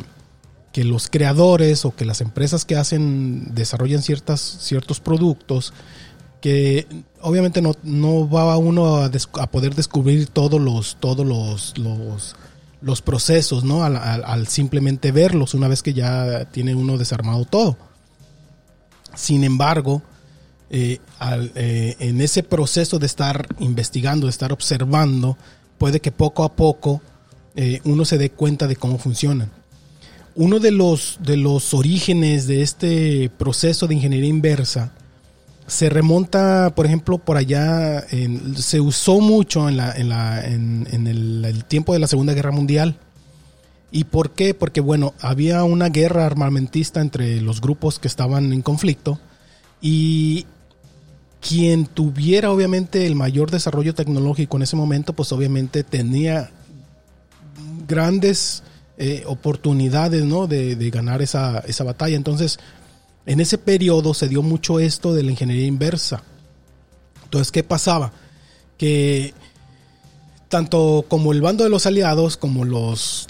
que 0.77 0.83
los 0.83 1.07
creadores 1.09 1.85
o 1.85 1.95
que 1.95 2.05
las 2.05 2.21
empresas 2.21 2.63
que 2.63 2.75
hacen, 2.75 3.55
desarrollan 3.55 4.03
ciertas, 4.03 4.39
ciertos 4.39 4.99
productos, 4.99 5.73
que 6.39 6.85
obviamente 7.19 7.63
no, 7.63 7.71
no 7.81 8.29
va 8.29 8.55
uno 8.57 8.97
a, 8.97 9.05
a, 9.07 9.47
poder 9.49 9.73
descubrir 9.73 10.27
todos 10.27 10.61
los, 10.61 10.97
todos 10.99 11.25
los, 11.25 11.73
los, 12.79 13.01
procesos, 13.01 13.63
¿no? 13.63 13.83
Al, 13.83 14.47
simplemente 14.47 15.11
verlos 15.11 15.55
una 15.55 15.67
vez 15.67 15.81
que 15.81 15.95
ya 15.95 16.45
tiene 16.51 16.75
uno 16.75 16.99
desarmado 16.99 17.45
todo. 17.45 17.75
Sin 19.15 19.43
embargo, 19.43 20.03
eh, 20.69 20.99
eh, 21.55 21.95
en 21.97 22.21
ese 22.21 22.43
proceso 22.43 22.99
de 22.99 23.07
estar 23.07 23.47
investigando, 23.57 24.27
de 24.27 24.31
estar 24.31 24.53
observando, 24.53 25.39
puede 25.79 26.01
que 26.01 26.11
poco 26.11 26.43
a 26.43 26.55
poco 26.55 27.01
eh, 27.55 27.81
uno 27.83 28.05
se 28.05 28.19
dé 28.19 28.29
cuenta 28.29 28.67
de 28.67 28.75
cómo 28.75 28.99
funcionan 28.99 29.56
uno 30.37 30.59
de 30.59 30.71
los, 30.71 31.17
de 31.21 31.35
los 31.35 31.73
orígenes 31.73 32.45
de 32.45 32.61
este 32.61 33.29
proceso 33.37 33.87
de 33.87 33.95
ingeniería 33.95 34.29
inversa 34.29 34.93
se 35.65 35.89
remonta, 35.89 36.73
por 36.75 36.85
ejemplo, 36.85 37.17
por 37.17 37.37
allá, 37.37 38.05
se 38.55 38.79
usó 38.79 39.19
mucho 39.19 39.67
en, 39.67 39.77
la, 39.77 39.91
en, 39.91 40.09
la, 40.09 40.45
en, 40.45 41.07
el, 41.07 41.65
tiempo 41.65 41.91
de 41.91 41.99
la 41.99 42.07
Segunda 42.07 42.33
Guerra 42.33 42.51
Mundial. 42.51 42.97
¿Y 43.91 44.05
por 44.05 44.31
qué? 44.31 44.53
Porque, 44.53 44.79
bueno, 44.79 45.13
había 45.19 45.63
una 45.63 45.89
guerra 45.89 46.25
armamentista 46.25 47.01
entre 47.01 47.41
los 47.41 47.59
grupos 47.59 47.99
que 47.99 48.07
estaban 48.07 48.53
en 48.53 48.61
conflicto 48.61 49.19
y 49.81 50.45
quien 51.41 51.85
tuviera, 51.87 52.51
obviamente, 52.51 53.07
el 53.07 53.15
mayor 53.15 53.49
desarrollo 53.51 53.93
tecnológico 53.93 54.55
en 54.57 54.63
ese 54.63 54.75
momento, 54.75 55.13
pues 55.13 55.31
obviamente 55.31 55.83
tenía 55.83 56.51
grandes 57.87 58.63
eh, 58.97 59.23
oportunidades 59.27 60.25
¿no? 60.25 60.47
de, 60.47 60.75
ganar 60.91 61.21
esa, 61.21 61.59
esa, 61.59 61.83
batalla. 61.83 62.15
Entonces, 62.15 62.59
en 63.25 63.39
ese 63.39 63.57
periodo 63.57 64.13
se 64.13 64.27
dio 64.27 64.41
mucho 64.41 64.79
esto 64.79 65.13
de 65.13 65.23
la 65.23 65.31
ingeniería 65.31 65.67
inversa. 65.67 66.23
Entonces, 67.23 67.51
¿qué 67.51 67.63
pasaba? 67.63 68.11
Que 68.77 69.33
tanto 70.49 71.05
como 71.07 71.33
el 71.33 71.41
bando 71.41 71.63
de 71.63 71.69
los 71.69 71.85
aliados, 71.85 72.37
como 72.37 72.65
los 72.65 73.27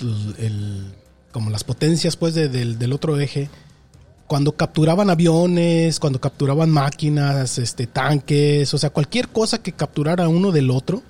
como 1.32 1.50
las 1.50 1.64
potencias 1.64 2.16
pues 2.16 2.34
del, 2.34 2.80
del, 2.80 2.94
otro 2.94 3.20
eje, 3.20 3.50
cuando 4.26 4.54
capturaban 4.54 5.10
aviones, 5.10 6.00
cuando 6.00 6.20
capturaban 6.20 6.70
máquinas, 6.70 7.58
este, 7.58 7.88
tanques, 7.88 8.74
o 8.74 8.78
sea, 8.78 8.90
cualquier 8.90 9.30
cosa 9.30 9.62
que 9.62 9.72
capturara 9.72 10.28
uno 10.30 10.52
del 10.52 10.72
otro, 10.72 11.04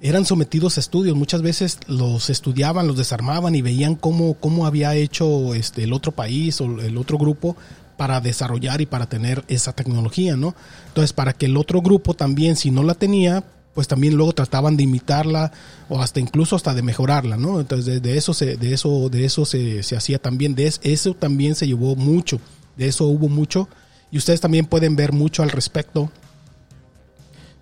eran 0.00 0.24
sometidos 0.24 0.76
a 0.76 0.80
estudios. 0.80 1.16
Muchas 1.16 1.42
veces 1.42 1.78
los 1.86 2.30
estudiaban, 2.30 2.86
los 2.86 2.96
desarmaban 2.96 3.54
y 3.54 3.62
veían 3.62 3.94
cómo, 3.94 4.34
cómo 4.34 4.66
había 4.66 4.94
hecho 4.94 5.54
este, 5.54 5.84
el 5.84 5.92
otro 5.92 6.12
país 6.12 6.60
o 6.60 6.80
el 6.80 6.96
otro 6.96 7.18
grupo 7.18 7.56
para 7.96 8.20
desarrollar 8.20 8.80
y 8.80 8.86
para 8.86 9.06
tener 9.06 9.44
esa 9.48 9.72
tecnología, 9.72 10.36
¿no? 10.36 10.54
Entonces, 10.86 11.12
para 11.12 11.32
que 11.32 11.46
el 11.46 11.56
otro 11.56 11.82
grupo 11.82 12.14
también, 12.14 12.54
si 12.54 12.70
no 12.70 12.84
la 12.84 12.94
tenía, 12.94 13.44
pues 13.74 13.88
también 13.88 14.14
luego 14.14 14.32
trataban 14.32 14.76
de 14.76 14.84
imitarla 14.84 15.52
o 15.88 16.00
hasta 16.00 16.20
incluso 16.20 16.54
hasta 16.54 16.74
de 16.74 16.82
mejorarla, 16.82 17.36
¿no? 17.36 17.60
Entonces, 17.60 18.00
de, 18.00 18.16
eso 18.16 18.34
se, 18.34 18.56
de 18.56 18.72
eso, 18.72 19.08
de 19.08 19.24
eso 19.24 19.44
se, 19.44 19.82
se 19.82 19.96
hacía 19.96 20.20
también, 20.20 20.54
de 20.54 20.72
eso 20.82 21.14
también 21.14 21.56
se 21.56 21.66
llevó 21.66 21.96
mucho, 21.96 22.40
de 22.76 22.86
eso 22.86 23.04
hubo 23.06 23.28
mucho, 23.28 23.68
y 24.12 24.18
ustedes 24.18 24.40
también 24.40 24.66
pueden 24.66 24.94
ver 24.94 25.12
mucho 25.12 25.42
al 25.42 25.50
respecto 25.50 26.10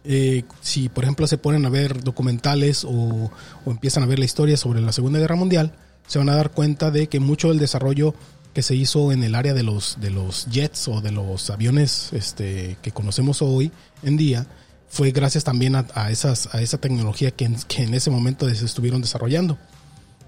eh, 0.08 0.44
si 0.60 0.88
por 0.88 1.04
ejemplo 1.04 1.26
se 1.26 1.38
ponen 1.38 1.66
a 1.66 1.70
ver 1.70 2.02
documentales 2.02 2.84
o, 2.88 3.30
empiezan 3.66 4.02
a 4.02 4.06
ver 4.06 4.18
la 4.18 4.25
historia 4.25 4.56
sobre 4.56 4.80
la 4.80 4.92
Segunda 4.92 5.18
Guerra 5.18 5.36
Mundial, 5.36 5.72
se 6.06 6.18
van 6.18 6.28
a 6.28 6.36
dar 6.36 6.50
cuenta 6.50 6.90
de 6.90 7.08
que 7.08 7.20
mucho 7.20 7.48
del 7.48 7.58
desarrollo 7.58 8.14
que 8.54 8.62
se 8.62 8.75
hizo 8.75 9.12
en 9.12 9.22
el 9.22 9.34
área 9.34 9.52
de 9.52 9.62
los, 9.62 9.98
de 10.00 10.10
los 10.10 10.46
jets 10.46 10.88
o 10.88 11.00
de 11.00 11.10
los 11.10 11.50
aviones 11.50 12.12
este, 12.12 12.78
que 12.80 12.90
conocemos 12.90 13.42
hoy 13.42 13.70
en 14.02 14.16
día, 14.16 14.46
fue 14.88 15.10
gracias 15.10 15.44
también 15.44 15.75
a, 15.76 16.10
esas, 16.10 16.54
a 16.54 16.62
esa 16.62 16.78
tecnología 16.78 17.30
que 17.30 17.44
en, 17.44 17.56
que 17.68 17.82
en 17.82 17.92
ese 17.92 18.10
momento 18.10 18.48
se 18.48 18.64
estuvieron 18.64 19.02
desarrollando. 19.02 19.58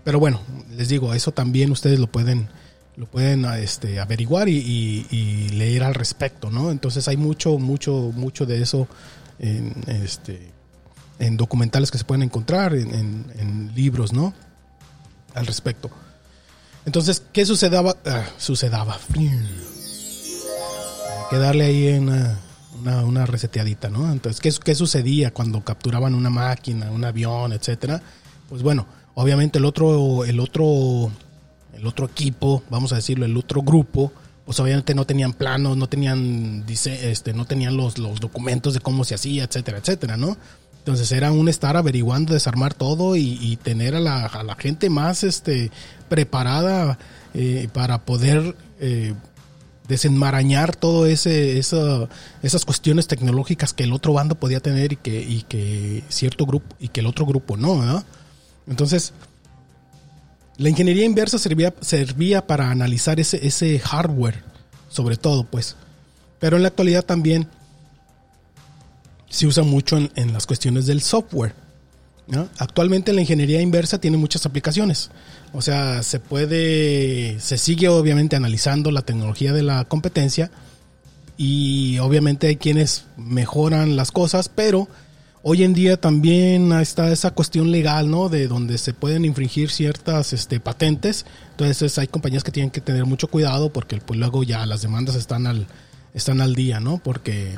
Pero 0.05 0.19
bueno, 0.19 0.41
les 0.77 0.89
digo, 0.89 1.15
eso 1.15 1.33
también 1.33 1.71
ustedes 1.71 1.99
lo 1.99 2.07
pueden, 2.07 2.49
lo 2.97 3.07
pueden 3.07 3.45
este, 3.45 4.01
averiguar 4.01 4.49
y, 4.49 5.49
leer 5.53 5.85
al 5.85 5.95
respecto, 5.95 6.51
¿no? 6.51 6.71
Entonces 6.71 7.09
hay 7.09 7.17
mucho, 7.17 7.59
mucho, 7.59 8.13
mucho 8.15 8.47
de 8.47 8.63
eso 8.63 8.89
en, 9.39 9.75
este, 9.87 10.53
en 11.19 11.37
documentales 11.37 11.91
que 11.91 11.99
se 11.99 12.05
pueden 12.05 12.23
encontrar, 12.23 12.75
en, 12.75 13.73
libros, 13.75 14.13
¿no? 14.13 14.35
Al 15.35 15.47
respecto. 15.47 15.91
Entonces, 16.85 17.23
¿qué 17.33 17.47
sucedaba? 17.47 17.97
Ah, 18.05 18.25
sucedaba. 18.39 18.99
Hay 19.17 19.31
que 21.31 21.39
darle 21.39 21.65
ahí 21.65 21.99
una, 21.99 22.39
una, 22.81 23.05
una, 23.05 23.27
reseteadita, 23.27 23.89
¿no? 23.89 24.11
Entonces, 24.11 24.41
¿qué, 24.41 24.53
¿qué 24.65 24.75
sucedía 24.75 25.33
cuando 25.33 25.63
capturaban 25.63 26.15
una 26.15 26.31
máquina, 26.31 26.91
un 26.91 27.05
avión, 27.05 27.53
etcétera? 27.53 28.03
Pues 28.49 28.63
bueno, 28.63 28.87
obviamente 29.15 29.59
el 29.59 29.65
otro, 29.65 30.25
el 30.25 30.41
otro 30.41 31.13
el 31.79 31.87
otro 31.87 32.07
equipo, 32.07 32.63
vamos 32.71 32.93
a 32.93 32.97
decirlo, 32.97 33.25
el 33.25 33.37
otro 33.37 33.63
grupo, 33.63 34.13
pues 34.49 34.59
obviamente 34.61 34.95
no 34.95 35.05
tenían 35.05 35.35
planos, 35.35 35.77
no 35.77 35.91
tenían, 35.91 36.65
dice, 36.65 37.11
este, 37.11 37.35
no 37.35 37.45
tenían 37.45 37.77
los, 37.77 37.99
los 37.99 38.19
documentos 38.19 38.73
de 38.73 38.81
cómo 38.81 39.05
se 39.05 39.15
hacía, 39.15 39.45
etcétera, 39.45 39.77
etcétera, 39.77 40.17
¿no? 40.17 40.39
Entonces 40.79 41.13
era 41.13 41.31
un 41.33 41.51
estar 41.51 41.77
averiguando, 41.77 42.33
desarmar 42.33 42.73
todo 42.73 43.15
y, 43.15 43.59
tener 43.63 43.95
a 43.95 44.01
la, 44.01 44.25
a 44.25 44.43
la, 44.43 44.55
gente 44.55 44.89
más 44.89 45.23
este, 45.23 45.71
preparada 46.09 46.99
eh, 47.35 47.69
para 47.75 48.07
poder 48.07 48.57
eh, 48.81 49.13
desenmarañar 49.87 50.75
todo 50.75 51.05
ese, 51.05 51.59
esas 51.59 52.65
cuestiones 52.65 53.07
tecnológicas 53.07 53.75
que 53.75 53.85
el 53.85 53.93
otro 53.93 54.15
bando 54.15 54.35
podía 54.35 54.61
tener 54.61 54.95
y 54.95 54.97
que, 54.97 55.21
y 55.21 55.43
que 55.43 56.05
cierto 56.09 56.47
grupo 56.47 56.75
y 56.81 56.89
que 56.89 57.01
el 57.01 57.07
otro 57.07 57.27
grupo 57.27 57.59
no, 57.59 57.85
¿no? 57.85 58.03
Entonces, 58.67 59.13
la 60.59 60.69
ingeniería 60.69 61.05
inversa 61.05 61.39
servía, 61.39 61.73
servía 61.81 62.47
para 62.47 62.71
analizar 62.71 63.19
ese, 63.21 63.47
ese 63.47 63.79
hardware, 63.79 64.43
sobre 64.89 65.17
todo, 65.17 65.45
pues. 65.45 65.77
Pero 66.41 66.57
en 66.57 66.63
la 66.63 66.69
actualidad 66.69 67.05
también 67.05 67.49
se 69.31 69.47
usa 69.47 69.63
mucho 69.63 69.97
en, 69.97 70.33
las 70.33 70.47
cuestiones 70.47 70.87
del 70.87 71.01
software. 71.01 71.55
Actualmente 72.59 73.13
la 73.15 73.23
ingeniería 73.23 73.63
inversa 73.63 73.99
tiene 73.99 74.19
muchas 74.19 74.45
aplicaciones. 74.45 75.11
O 75.55 75.63
sea, 75.63 76.03
se 76.03 76.21
puede, 76.21 77.41
se 77.41 77.57
sigue 77.57 77.89
obviamente 77.89 78.37
analizando 78.37 78.91
la 78.91 79.03
tecnología 79.03 79.53
de 79.53 79.63
la 79.63 79.85
competencia 79.87 80.51
y 81.39 81.99
obviamente 82.01 82.49
hay 82.49 82.57
quienes 82.57 83.05
mejoran 83.17 83.97
las 83.97 84.13
cosas, 84.13 84.51
pero 84.51 84.89
Hoy 85.43 85.63
en 85.63 85.73
día 85.73 86.01
también 86.01 86.73
está 86.73 87.13
esa 87.13 87.31
cuestión 87.31 87.71
legal, 87.71 88.11
¿no? 88.11 88.29
De 88.29 88.49
donde 88.49 88.77
se 88.77 88.93
pueden 88.93 89.25
infringir 89.25 89.71
ciertas 89.71 90.33
este, 90.33 90.59
patentes. 90.59 91.27
Entonces 91.53 91.97
hay 91.99 92.09
compañías 92.09 92.43
que 92.43 92.51
tienen 92.51 92.71
que 92.71 92.81
tener 92.81 93.05
mucho 93.05 93.29
cuidado 93.29 93.73
porque 93.73 93.99
pues 93.99 94.19
luego 94.19 94.43
ya 94.43 94.67
las 94.67 94.83
demandas 94.83 95.15
están 95.15 95.47
al, 95.47 95.69
están 96.13 96.41
al 96.41 96.57
día, 96.57 96.81
¿no? 96.81 96.99
Porque 96.99 97.57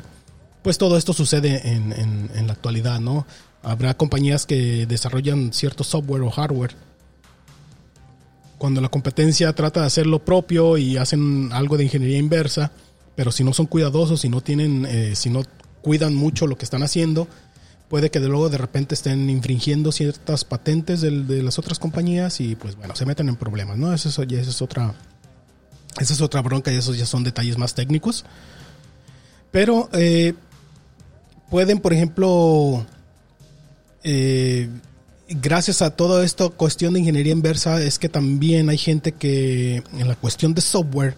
pues 0.61 0.77
todo 0.77 0.95
esto 0.95 1.13
sucede 1.13 1.73
en, 1.73 1.91
en, 1.91 2.47
la 2.47 2.53
actualidad, 2.53 2.99
¿no? 2.99 3.25
Habrá 3.63 3.95
compañías 3.95 4.45
que 4.45 4.85
desarrollan 4.85 5.51
cierto 5.51 5.83
software 5.83 6.21
o 6.21 6.29
hardware. 6.29 6.75
Cuando 8.59 8.79
la 8.79 8.89
competencia 8.89 9.53
trata 9.53 9.81
de 9.81 9.87
hacer 9.87 10.05
lo 10.05 10.23
propio 10.23 10.77
y 10.77 10.97
hacen 10.97 11.49
algo 11.51 11.77
de 11.77 11.85
ingeniería 11.85 12.19
inversa, 12.19 12.71
pero 13.15 13.31
si 13.31 13.43
no 13.43 13.53
son 13.53 13.65
cuidadosos, 13.65 14.21
si 14.21 14.29
no 14.29 14.41
tienen, 14.41 14.85
eh, 14.85 15.15
si 15.15 15.31
no 15.31 15.41
cuidan 15.81 16.13
mucho 16.13 16.45
lo 16.45 16.57
que 16.57 16.65
están 16.65 16.83
haciendo, 16.83 17.27
puede 17.91 18.09
que 18.09 18.21
de 18.21 18.29
luego 18.29 18.47
de 18.47 18.57
repente 18.57 18.95
estén 18.95 19.29
infringiendo 19.29 19.91
ciertas 19.91 20.45
patentes 20.45 21.01
de, 21.01 21.11
las 21.43 21.59
otras 21.59 21.77
compañías 21.77 22.39
y 22.39 22.55
pues 22.55 22.77
bueno, 22.77 22.95
se 22.95 23.05
meten 23.05 23.27
en 23.27 23.35
problemas, 23.35 23.77
¿no? 23.77 23.93
Eso, 23.93 24.07
es 24.23 24.61
otra, 24.61 24.95
esa 25.99 26.13
es 26.13 26.21
otra 26.21 26.41
bronca 26.41 26.71
y 26.71 26.77
esos 26.77 26.97
ya 26.97 27.05
son 27.05 27.25
detalles 27.25 27.57
más 27.57 27.75
técnicos. 27.75 28.23
Pero 29.51 29.89
eh, 29.91 30.35
pueden, 31.49 31.79
por 31.79 31.91
ejemplo, 31.91 32.85
eh, 34.05 34.69
gracias 35.27 35.81
a 35.81 35.89
toda 35.89 36.23
esta 36.23 36.47
cuestión 36.47 36.93
de 36.93 37.01
ingeniería 37.01 37.33
inversa, 37.33 37.83
es 37.83 37.99
que 37.99 38.07
también 38.07 38.69
hay 38.69 38.77
gente 38.77 39.11
que 39.11 39.83
en 39.97 40.07
la 40.07 40.15
cuestión 40.15 40.53
de 40.53 40.61
software, 40.61 41.17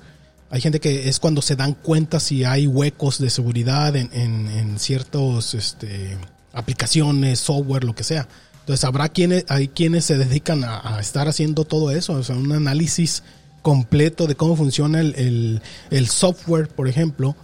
hay 0.49 0.59
gente 0.59 0.79
que 0.79 1.07
es 1.07 1.19
cuando 1.19 1.43
se 1.43 1.55
dan 1.55 1.75
cuenta 1.75 2.19
si 2.19 2.45
hay 2.45 2.65
huecos 2.65 3.19
de 3.19 3.29
seguridad 3.29 3.95
en, 3.95 4.09
en 4.11 4.79
ciertos 4.79 5.53
este, 5.53 6.17
aplicaciones, 6.53 7.39
software, 7.39 7.83
lo 7.83 7.95
que 7.95 8.03
sea. 8.03 8.27
Entonces 8.61 8.85
habrá 8.85 9.09
quienes, 9.09 9.45
hay 9.49 9.67
quienes 9.67 10.05
se 10.05 10.17
dedican 10.17 10.63
a, 10.63 10.97
estar 11.01 11.27
haciendo 11.27 11.65
todo 11.65 11.91
eso, 11.91 12.13
o 12.13 12.23
sea, 12.23 12.37
un 12.37 12.53
análisis 12.53 13.23
completo 13.61 14.25
de 14.25 14.35
cómo 14.35 14.55
funciona 14.55 15.01
el, 15.01 15.61
software, 16.07 16.69
por 16.69 16.87
ejemplo, 16.87 17.35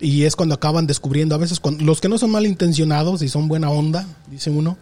y 0.00 0.24
es 0.24 0.34
cuando 0.34 0.56
acaban 0.56 0.88
descubriendo, 0.88 1.36
a 1.36 1.38
veces 1.38 1.60
los 1.78 2.00
que 2.00 2.08
no 2.08 2.18
son 2.18 2.32
malintencionados 2.32 3.22
y 3.22 3.28
son 3.28 3.46
buena 3.46 3.70
onda, 3.70 4.06
dice 4.28 4.50
uno, 4.50 4.76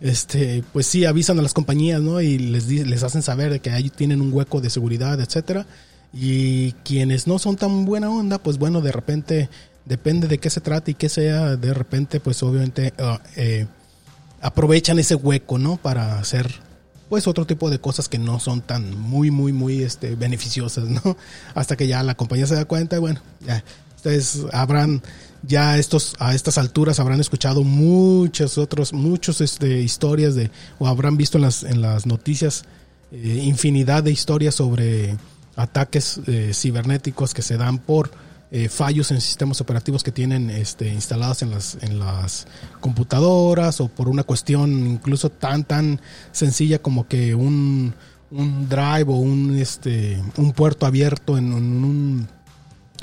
este, 0.00 0.64
pues 0.72 0.86
sí 0.86 1.04
avisan 1.04 1.38
a 1.38 1.42
las 1.42 1.54
compañías, 1.54 2.00
¿no? 2.00 2.20
Y 2.20 2.38
les, 2.38 2.68
les 2.68 3.02
hacen 3.02 3.22
saber 3.22 3.52
de 3.52 3.60
que 3.60 3.70
ahí 3.70 3.90
tienen 3.90 4.20
un 4.20 4.32
hueco 4.32 4.60
de 4.60 4.70
seguridad, 4.70 5.20
etcétera. 5.20 5.66
Y 6.12 6.72
quienes 6.84 7.26
no 7.26 7.38
son 7.38 7.56
tan 7.56 7.84
buena 7.84 8.10
onda, 8.10 8.38
pues 8.38 8.58
bueno, 8.58 8.80
de 8.80 8.92
repente 8.92 9.48
depende 9.86 10.28
de 10.28 10.38
qué 10.38 10.50
se 10.50 10.60
trate 10.60 10.90
y 10.90 10.94
qué 10.94 11.08
sea, 11.08 11.56
de 11.56 11.72
repente, 11.72 12.20
pues 12.20 12.42
obviamente 12.42 12.92
ah, 12.98 13.20
eh, 13.36 13.66
aprovechan 14.40 14.98
ese 14.98 15.14
hueco, 15.14 15.58
¿no? 15.58 15.76
Para 15.76 16.18
hacer, 16.18 16.52
pues, 17.08 17.26
otro 17.26 17.46
tipo 17.46 17.70
de 17.70 17.78
cosas 17.78 18.08
que 18.08 18.18
no 18.18 18.38
son 18.40 18.60
tan 18.60 18.98
muy, 18.98 19.30
muy, 19.30 19.52
muy 19.52 19.82
este, 19.82 20.14
beneficiosas, 20.14 20.84
¿no? 20.88 21.16
Hasta 21.54 21.76
que 21.76 21.86
ya 21.86 22.02
la 22.02 22.16
compañía 22.16 22.46
se 22.46 22.56
da 22.56 22.64
cuenta, 22.64 22.96
y 22.96 23.00
bueno, 23.00 23.20
ya, 23.46 23.64
ustedes 23.94 24.44
habrán, 24.52 25.02
ya 25.42 25.78
estos, 25.78 26.16
a 26.18 26.34
estas 26.34 26.58
alturas 26.58 27.00
habrán 27.00 27.20
escuchado 27.20 27.62
muchas 27.62 28.58
otros, 28.58 28.92
muchos 28.92 29.40
este, 29.40 29.80
historias 29.80 30.34
de, 30.34 30.50
o 30.78 30.88
habrán 30.88 31.16
visto 31.16 31.38
en 31.38 31.42
las, 31.42 31.62
en 31.62 31.80
las 31.80 32.06
noticias 32.06 32.64
eh, 33.12 33.40
infinidad 33.44 34.02
de 34.02 34.10
historias 34.10 34.56
sobre 34.56 35.16
ataques 35.54 36.20
eh, 36.26 36.50
cibernéticos 36.52 37.34
que 37.34 37.42
se 37.42 37.56
dan 37.56 37.78
por 37.78 38.10
eh, 38.50 38.68
fallos 38.68 39.10
en 39.10 39.20
sistemas 39.20 39.60
operativos 39.60 40.04
que 40.04 40.12
tienen 40.12 40.50
este, 40.50 40.88
instaladas 40.88 41.42
en 41.42 41.50
las, 41.50 41.78
en 41.80 41.98
las 41.98 42.46
computadoras 42.80 43.80
o 43.80 43.88
por 43.88 44.08
una 44.08 44.22
cuestión 44.22 44.86
incluso 44.86 45.30
tan 45.30 45.64
tan 45.64 46.00
sencilla 46.30 46.78
como 46.80 47.08
que 47.08 47.34
un, 47.34 47.94
un 48.30 48.68
drive 48.68 49.06
o 49.08 49.16
un, 49.16 49.58
este, 49.58 50.22
un 50.36 50.52
puerto 50.52 50.86
abierto 50.86 51.38
en, 51.38 51.52
un 51.52 52.28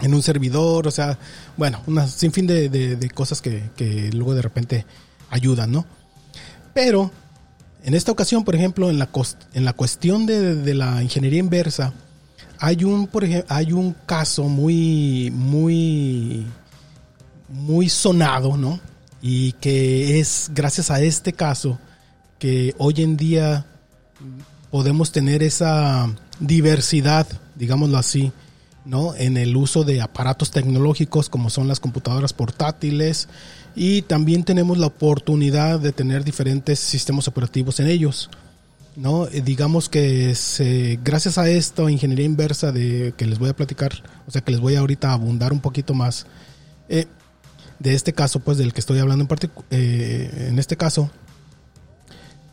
en 0.02 0.14
un 0.14 0.24
servidor, 0.24 0.88
o 0.88 0.92
sea, 0.92 1.20
bueno, 1.56 1.82
una 1.88 2.08
sinfín 2.08 2.48
de, 2.48 2.70
de, 2.70 3.10
cosas 3.10 3.42
que, 3.42 3.70
que, 3.76 4.12
luego 4.12 4.34
de 4.34 4.42
repente 4.42 4.86
ayudan, 5.30 5.72
¿no? 5.72 5.86
Pero 6.74 7.12
en 7.84 7.94
esta 7.94 8.12
ocasión, 8.12 8.44
por 8.44 8.56
ejemplo, 8.56 8.90
en 8.90 8.98
la, 8.98 9.10
en 9.54 9.66
la 9.66 9.74
cuestión 9.74 10.26
de, 10.26 10.56
de 10.56 10.74
la 10.74 11.04
ingeniería 11.04 11.40
inversa, 11.40 11.94
hay 12.66 12.86
un, 12.86 13.08
por 13.08 13.26
ejemplo, 13.26 13.54
hay 13.54 13.74
un 13.74 13.94
caso 14.06 14.46
muy, 14.46 15.30
muy, 15.36 16.46
muy 17.50 17.90
sonado, 17.90 18.56
¿no? 18.56 18.80
Y 19.22 19.52
que 19.54 20.22
es 20.22 20.50
gracias 20.54 20.90
a 20.90 21.02
este 21.02 21.34
caso 21.34 21.78
que 22.40 22.74
hoy 22.78 23.02
en 23.02 23.18
día 23.18 23.66
podemos 24.72 25.12
tener 25.12 25.44
esa 25.44 26.10
diversidad, 26.40 27.28
digámoslo 27.56 27.98
así, 27.98 28.32
¿no? 28.86 29.14
En 29.14 29.36
el 29.36 29.58
uso 29.58 29.84
de 29.84 30.00
aparatos 30.00 30.50
tecnológicos 30.50 31.28
como 31.28 31.50
son 31.50 31.68
las 31.68 31.82
computadoras 31.82 32.32
portátiles 32.32 33.28
y 33.76 34.04
también 34.04 34.46
tenemos 34.46 34.78
la 34.78 34.88
oportunidad 34.88 35.82
de 35.82 35.92
tener 35.92 36.24
diferentes 36.24 36.80
sistemas 36.80 37.28
operativos 37.28 37.82
en 37.82 37.88
ellos. 37.88 38.30
¿No? 38.96 39.28
Eh, 39.28 39.42
digamos 39.42 39.90
que 39.90 40.36
gracias 41.04 41.38
a 41.38 41.50
esto, 41.50 41.90
ingeniería 41.90 42.26
inversa 42.26 42.72
de 42.72 43.14
que 43.18 43.26
les 43.26 43.40
voy 43.40 43.50
a 43.50 43.56
platicar, 43.56 43.92
o 44.28 44.32
sea 44.32 44.42
que 44.42 44.52
les 44.52 44.60
voy 44.60 44.76
a 44.76 44.80
ahorita 44.80 45.12
abundar 45.12 45.54
un 45.54 45.60
poquito 45.60 45.94
más 45.94 46.28
eh, 46.90 47.08
de 47.80 47.94
este 47.94 48.14
caso, 48.14 48.40
pues 48.40 48.58
del 48.58 48.74
que 48.74 48.80
estoy 48.80 49.00
hablando 49.00 49.28
en, 49.30 49.52
eh, 49.72 50.48
en 50.50 50.60
este 50.60 50.78
caso, 50.78 51.10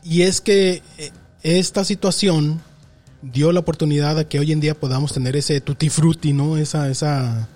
y 0.03 0.23
es 0.23 0.41
que 0.41 0.83
esta 1.43 1.85
situación 1.85 2.61
dio 3.23 3.53
la 3.53 3.61
oportunidad 3.61 4.17
de 4.17 4.27
que 4.27 4.39
hoy 4.39 4.53
en 4.53 4.61
día 4.61 4.75
podamos 4.75 5.13
tener 5.13 5.37
ese 5.37 5.61
tutti 5.61 5.91
frutti, 5.91 6.33
¿no? 6.33 6.57
Esa, 6.57 6.89
esa, 6.89 7.49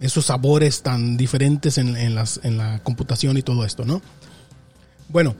esos 0.00 0.26
sabores 0.26 0.82
tan 0.82 1.16
diferentes 1.18 1.76
en, 1.78 1.96
en, 1.96 2.14
las, 2.14 2.40
en 2.42 2.56
la 2.56 2.82
computación 2.82 3.36
y 3.36 3.42
todo 3.42 3.64
esto, 3.66 3.84
¿no? 3.84 4.00
Bueno, 5.08 5.36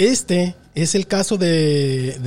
este 0.00 0.56
es 0.74 0.94
el 0.94 1.06
caso 1.06 1.36
de, 1.36 2.18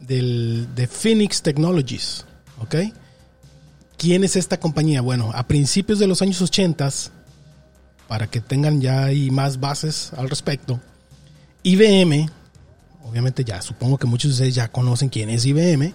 de, 0.00 0.86
Phoenix 0.88 1.42
Technologies. 1.42 2.24
¿Ok? 2.58 2.74
¿Quién 3.98 4.24
es 4.24 4.36
esta 4.36 4.58
compañía? 4.58 5.02
Bueno, 5.02 5.30
a 5.34 5.46
principios 5.46 5.98
de 5.98 6.06
los 6.06 6.22
años 6.22 6.40
80, 6.40 6.88
para 8.08 8.28
que 8.28 8.40
tengan 8.40 8.80
ya 8.80 9.04
ahí 9.04 9.30
más 9.30 9.60
bases 9.60 10.12
al 10.16 10.30
respecto, 10.30 10.80
IBM, 11.62 12.30
obviamente 13.04 13.44
ya 13.44 13.60
supongo 13.60 13.98
que 13.98 14.06
muchos 14.06 14.30
de 14.30 14.34
ustedes 14.34 14.54
ya 14.54 14.68
conocen 14.68 15.10
quién 15.10 15.28
es 15.28 15.44
IBM, 15.44 15.92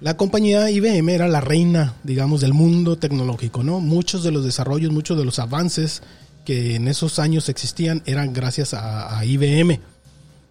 la 0.00 0.16
compañía 0.16 0.70
IBM 0.70 1.08
era 1.08 1.26
la 1.26 1.40
reina, 1.40 1.94
digamos, 2.04 2.40
del 2.40 2.54
mundo 2.54 2.96
tecnológico, 2.96 3.64
¿no? 3.64 3.80
Muchos 3.80 4.22
de 4.22 4.30
los 4.30 4.44
desarrollos, 4.44 4.92
muchos 4.92 5.18
de 5.18 5.24
los 5.24 5.40
avances 5.40 6.02
que 6.44 6.76
en 6.76 6.88
esos 6.88 7.18
años 7.18 7.48
existían 7.48 8.02
eran 8.06 8.32
gracias 8.32 8.72
a, 8.72 9.24
IBM. 9.24 9.80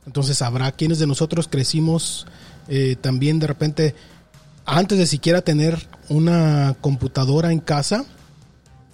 Entonces 0.08 0.42
habrá 0.42 0.72
quienes 0.72 0.98
de 0.98 1.06
nosotros 1.06 1.48
crecimos 1.48 2.26
eh, 2.68 2.96
también 3.00 3.40
de 3.40 3.48
repente, 3.48 3.96
antes 4.66 4.98
de 4.98 5.06
siquiera 5.06 5.42
tener 5.42 5.88
una 6.10 6.76
computadora 6.82 7.52
en 7.52 7.60
casa, 7.60 8.06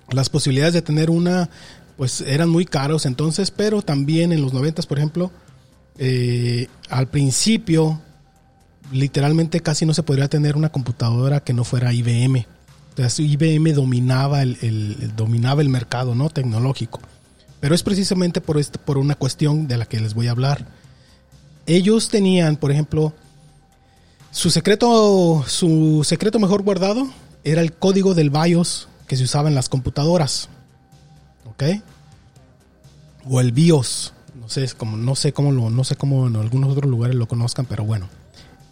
las 0.10 0.30
posibilidades 0.30 0.74
de 0.74 0.82
tener 0.82 1.10
una, 1.10 1.50
pues 1.96 2.22
eran 2.22 2.50
muy 2.50 2.66
caros 2.66 3.06
entonces, 3.06 3.52
pero 3.52 3.82
también 3.82 4.32
en 4.32 4.42
los 4.42 4.54
90, 4.54 4.82
por 4.84 4.98
ejemplo, 4.98 5.32
eh, 5.98 6.68
al 6.90 7.08
principio 7.08 8.02
literalmente 8.92 9.62
casi 9.62 9.86
no 9.86 9.94
se 9.94 10.04
podría 10.04 10.28
tener 10.28 10.56
una 10.56 10.70
computadora 10.70 11.40
que 11.40 11.54
no 11.54 11.64
fuera 11.64 11.94
IBM. 11.94 12.46
Entonces, 12.90 13.20
IBM 13.20 13.74
dominaba 13.74 14.44
el, 14.44 15.14
dominaba 15.16 15.62
el 15.62 15.70
mercado 15.70 16.14
¿no? 16.14 16.30
tecnológico. 16.30 17.00
Pero 17.60 17.74
es 17.74 17.82
precisamente 17.82 18.42
por, 18.42 18.60
este, 18.60 18.78
por 18.78 18.98
una 18.98 19.16
cuestión 19.16 19.68
de 19.68 19.78
la 19.78 19.86
que 19.86 20.00
les 20.00 20.14
voy 20.14 20.28
a 20.28 20.32
hablar. 20.32 20.68
Ellos 21.66 22.10
tenían, 22.10 22.58
por 22.58 22.72
ejemplo, 22.72 23.14
su 24.32 24.50
secreto, 24.50 25.44
su 25.48 26.04
secreto 26.04 26.40
mejor 26.40 26.64
guardado 26.64 27.08
era 27.44 27.62
el 27.62 27.74
código 27.74 28.14
del 28.14 28.30
BIOS 28.30 28.88
que 29.08 29.16
se 29.16 29.24
usaba 29.24 29.50
en 29.50 29.56
las 29.56 29.70
computadoras. 29.70 30.50
¿Ok? 31.46 31.64
O 33.30 33.40
el 33.40 33.52
BIOS. 33.52 34.14
No 34.40 34.50
sé, 34.50 34.68
como, 34.76 34.98
no 34.98 35.16
sé 35.16 35.32
cómo 35.32 35.52
lo, 35.52 35.70
no 35.70 35.84
sé 35.84 35.96
cómo 35.96 36.28
en 36.28 36.36
algunos 36.36 36.72
otros 36.72 36.90
lugares 36.90 37.16
lo 37.16 37.28
conozcan, 37.28 37.66
pero 37.66 37.86
bueno. 37.86 38.10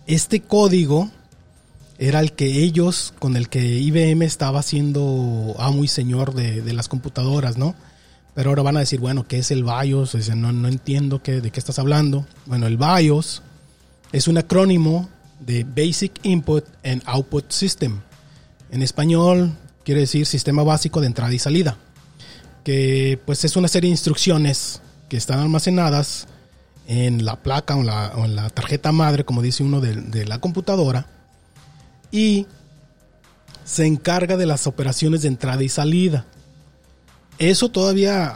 Este 0.08 0.42
código 0.42 1.10
era 2.02 2.20
el 2.20 2.34
que 2.34 2.64
ellos, 2.64 3.14
con 3.20 3.38
el 3.38 3.48
que 3.48 3.64
IBM 3.64 4.24
estaba 4.26 4.64
siendo 4.64 5.56
amo 5.60 5.84
y 5.84 5.88
señor 5.88 6.34
de, 6.34 6.74
las 6.74 6.88
computadoras, 6.88 7.58
¿no? 7.58 7.76
Pero 8.34 8.50
ahora 8.50 8.62
van 8.62 8.78
a 8.78 8.82
decir, 8.82 9.00
bueno, 9.00 9.28
¿qué 9.28 9.40
es 9.40 9.52
el 9.52 9.64
BIOS? 9.64 10.30
no, 10.36 10.52
no 10.52 10.68
entiendo 10.68 11.22
qué, 11.22 11.42
de 11.42 11.52
qué 11.52 11.60
estás 11.60 11.80
hablando. 11.80 12.26
Bueno, 12.46 12.68
el 12.68 12.78
BIOS 12.78 13.42
es 14.12 14.28
un 14.28 14.38
acrónimo 14.38 15.10
de 15.40 15.64
Basic 15.64 16.14
Input 16.24 16.66
and 16.84 17.02
Output 17.06 17.52
System. 17.52 18.02
En 18.72 18.82
español 18.82 19.58
quiere 19.84 20.02
decir 20.02 20.26
sistema 20.26 20.64
básico 20.64 21.02
de 21.02 21.08
entrada 21.08 21.34
y 21.34 21.40
salida. 21.40 21.78
Que 22.64 23.20
pues 23.26 23.44
es 23.44 23.56
una 23.56 23.68
serie 23.68 23.88
de 23.88 23.94
instrucciones 23.94 24.82
que 25.10 25.18
están 25.18 25.40
almacenadas 25.40 26.28
en 26.88 27.26
la 27.26 27.38
placa 27.38 27.76
o, 27.76 28.26
en 28.26 28.36
la 28.36 28.50
tarjeta 28.50 28.92
madre, 28.92 29.24
como 29.24 29.42
dice 29.42 29.64
uno 29.64 29.82
de, 29.82 30.26
la 30.26 30.40
computadora, 30.40 31.08
y 32.12 32.48
se 33.64 33.86
encarga 33.86 34.38
de 34.38 34.46
las 34.46 34.68
operaciones 34.68 35.22
de 35.22 35.30
entrada 35.30 35.64
y 35.64 35.70
salida. 35.70 36.26
Eso 37.42 37.70
todavía 37.70 38.36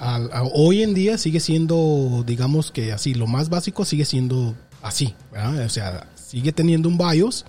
hoy 0.53 0.81
en 0.81 0.95
día 0.95 1.19
sigue 1.19 1.39
siendo, 1.39 2.23
digamos 2.25 2.71
que 2.71 2.91
así, 2.91 3.13
lo 3.13 3.27
más 3.27 3.49
básico 3.49 3.85
sigue 3.85 4.03
siendo 4.03 4.55
así, 4.81 5.13
o 5.63 5.69
sea, 5.69 6.07
sigue 6.15 6.51
teniendo 6.51 6.89
un 6.89 6.97
BIOS 6.97 7.45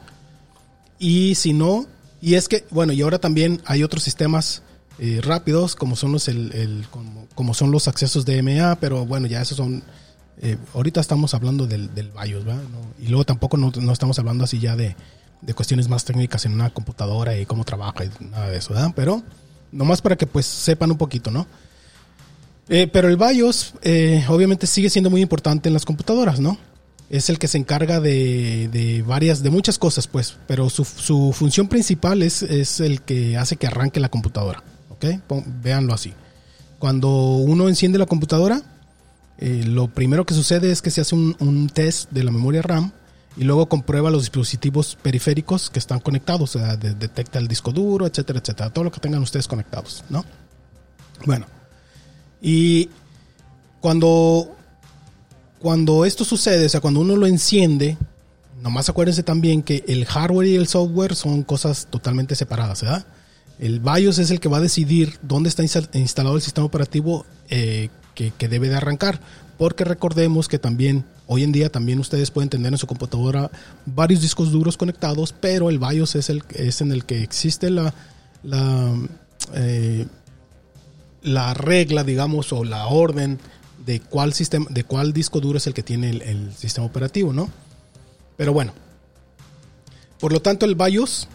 y 0.98 1.34
si 1.34 1.54
no, 1.54 1.86
y 2.20 2.34
es 2.34 2.48
que, 2.48 2.66
bueno, 2.70 2.92
y 2.92 3.00
ahora 3.00 3.18
también 3.18 3.62
hay 3.64 3.82
otros 3.82 4.02
sistemas 4.02 4.60
eh, 4.98 5.22
rápidos 5.22 5.76
como 5.76 5.96
son 5.96 6.12
los, 6.12 6.28
el, 6.28 6.86
como, 6.90 7.26
como, 7.34 7.54
son 7.54 7.70
los 7.70 7.88
accesos 7.88 8.26
DMA, 8.26 8.76
pero 8.78 9.06
bueno, 9.06 9.26
ya 9.26 9.40
esos 9.40 9.56
son 9.56 9.82
eh, 10.42 10.58
ahorita 10.74 11.00
estamos 11.00 11.32
hablando 11.32 11.66
del, 11.66 11.94
del 11.94 12.10
BIOS, 12.10 12.44
¿verdad? 12.44 12.62
y 12.98 13.08
luego 13.08 13.24
tampoco 13.24 13.56
no, 13.56 13.72
estamos 13.90 14.18
hablando 14.18 14.44
así 14.44 14.58
ya 14.58 14.76
de, 14.76 14.94
cuestiones 15.54 15.88
más 15.88 16.04
técnicas 16.04 16.44
en 16.44 16.52
una 16.52 16.68
computadora 16.68 17.34
y 17.38 17.46
cómo 17.46 17.64
trabaja 17.64 18.04
y 18.04 18.10
nada 18.24 18.50
de 18.50 18.58
eso, 18.58 18.74
¿verdad? 18.74 18.92
Pero 18.94 19.22
nomás 19.76 20.02
para 20.02 20.16
que 20.16 20.26
pues 20.26 20.46
sepan 20.46 20.90
un 20.90 20.98
poquito, 20.98 21.30
¿no? 21.30 21.46
Eh, 22.68 22.88
pero 22.92 23.08
el 23.08 23.16
BIOS 23.16 23.74
eh, 23.82 24.24
obviamente 24.28 24.66
sigue 24.66 24.90
siendo 24.90 25.10
muy 25.10 25.20
importante 25.20 25.68
en 25.68 25.72
las 25.72 25.84
computadoras, 25.84 26.40
¿no? 26.40 26.58
Es 27.08 27.30
el 27.30 27.38
que 27.38 27.46
se 27.46 27.58
encarga 27.58 28.00
de, 28.00 29.04
varias, 29.06 29.42
de 29.42 29.50
muchas 29.50 29.78
cosas, 29.78 30.08
pues, 30.08 30.36
pero 30.48 30.68
su, 30.68 30.84
su 30.84 31.32
función 31.32 31.68
principal 31.68 32.22
es, 32.22 32.42
es, 32.42 32.80
el 32.80 33.02
que 33.02 33.36
hace 33.36 33.56
que 33.56 33.68
arranque 33.68 34.00
la 34.00 34.08
computadora, 34.08 34.64
¿ok? 34.88 35.04
véanlo 35.62 35.94
así. 35.94 36.14
Cuando 36.80 37.08
uno 37.36 37.68
enciende 37.68 37.98
la 37.98 38.06
computadora, 38.06 38.60
eh, 39.38 39.64
lo 39.66 39.88
primero 39.88 40.24
que 40.24 40.34
sucede 40.34 40.70
es 40.70 40.82
que 40.82 40.90
se 40.90 41.00
hace 41.00 41.14
un, 41.14 41.70
test 41.72 42.10
de 42.10 42.24
la 42.24 42.30
memoria 42.30 42.62
RAM 42.62 42.92
y 43.36 43.44
luego 43.44 43.68
comprueba 43.68 44.10
los 44.10 44.22
dispositivos 44.22 44.96
periféricos 45.02 45.70
que 45.70 45.78
están 45.78 46.00
conectados, 46.00 46.56
o 46.56 46.58
sea, 46.58 46.76
detecta 46.76 47.38
el 47.38 47.48
disco 47.48 47.72
duro, 47.72 48.06
etcétera, 48.06 48.40
etcétera, 48.40 48.70
todo 48.70 48.84
lo 48.84 48.90
que 48.90 49.00
tengan 49.00 49.22
ustedes 49.22 49.46
conectados, 49.46 50.04
¿no? 50.08 50.24
Bueno, 51.24 51.46
y 52.40 52.88
cuando, 53.80 54.56
cuando 55.58 56.04
esto 56.04 56.24
sucede, 56.24 56.66
o 56.66 56.68
sea, 56.68 56.80
cuando 56.80 57.00
uno 57.00 57.16
lo 57.16 57.26
enciende, 57.26 57.96
nomás 58.62 58.88
acuérdense 58.88 59.22
también 59.22 59.62
que 59.62 59.84
el 59.86 60.04
hardware 60.06 60.48
y 60.48 60.56
el 60.56 60.66
software 60.66 61.14
son 61.14 61.42
cosas 61.42 61.86
totalmente 61.90 62.34
separadas. 62.34 62.84
El 63.58 63.80
BIOS 63.80 64.18
es 64.18 64.30
el 64.30 64.40
que 64.40 64.48
va 64.48 64.58
a 64.58 64.60
decidir 64.60 65.18
dónde 65.22 65.48
está 65.48 65.62
instalado 65.62 66.36
el 66.36 66.42
sistema 66.42 66.66
operativo 66.66 67.24
eh, 67.48 67.88
que, 68.14 68.48
debe 68.48 68.68
de 68.68 68.76
arrancar. 68.76 69.20
Porque 69.58 69.84
recordemos 69.84 70.48
que 70.48 70.58
también 70.58 71.04
hoy 71.26 71.42
en 71.42 71.52
día 71.52 71.70
también 71.70 71.98
ustedes 71.98 72.30
pueden 72.30 72.48
tener 72.48 72.72
en 72.72 72.78
su 72.78 72.86
computadora 72.86 73.50
varios 73.84 74.20
discos 74.20 74.52
duros 74.52 74.76
conectados, 74.76 75.32
pero 75.32 75.70
el 75.70 75.78
BIOS 75.78 76.16
es, 76.16 76.30
el, 76.30 76.42
es 76.54 76.80
en 76.80 76.92
el 76.92 77.04
que 77.04 77.22
existe 77.22 77.70
la, 77.70 77.94
la, 78.42 78.94
eh, 79.54 80.06
la 81.22 81.54
regla, 81.54 82.04
digamos, 82.04 82.52
o 82.52 82.64
la 82.64 82.86
orden 82.86 83.38
de 83.84 84.00
cuál, 84.00 84.32
sistema, 84.32 84.66
de 84.70 84.84
cuál 84.84 85.12
disco 85.12 85.40
duro 85.40 85.58
es 85.58 85.66
el 85.66 85.74
que 85.74 85.82
tiene 85.82 86.10
el, 86.10 86.22
el 86.22 86.54
sistema 86.54 86.86
operativo, 86.86 87.32
¿no? 87.32 87.50
Pero 88.36 88.52
bueno, 88.52 88.72
por 90.20 90.32
lo 90.32 90.40
tanto 90.40 90.66
el 90.66 90.74
BIOS, 90.74 91.28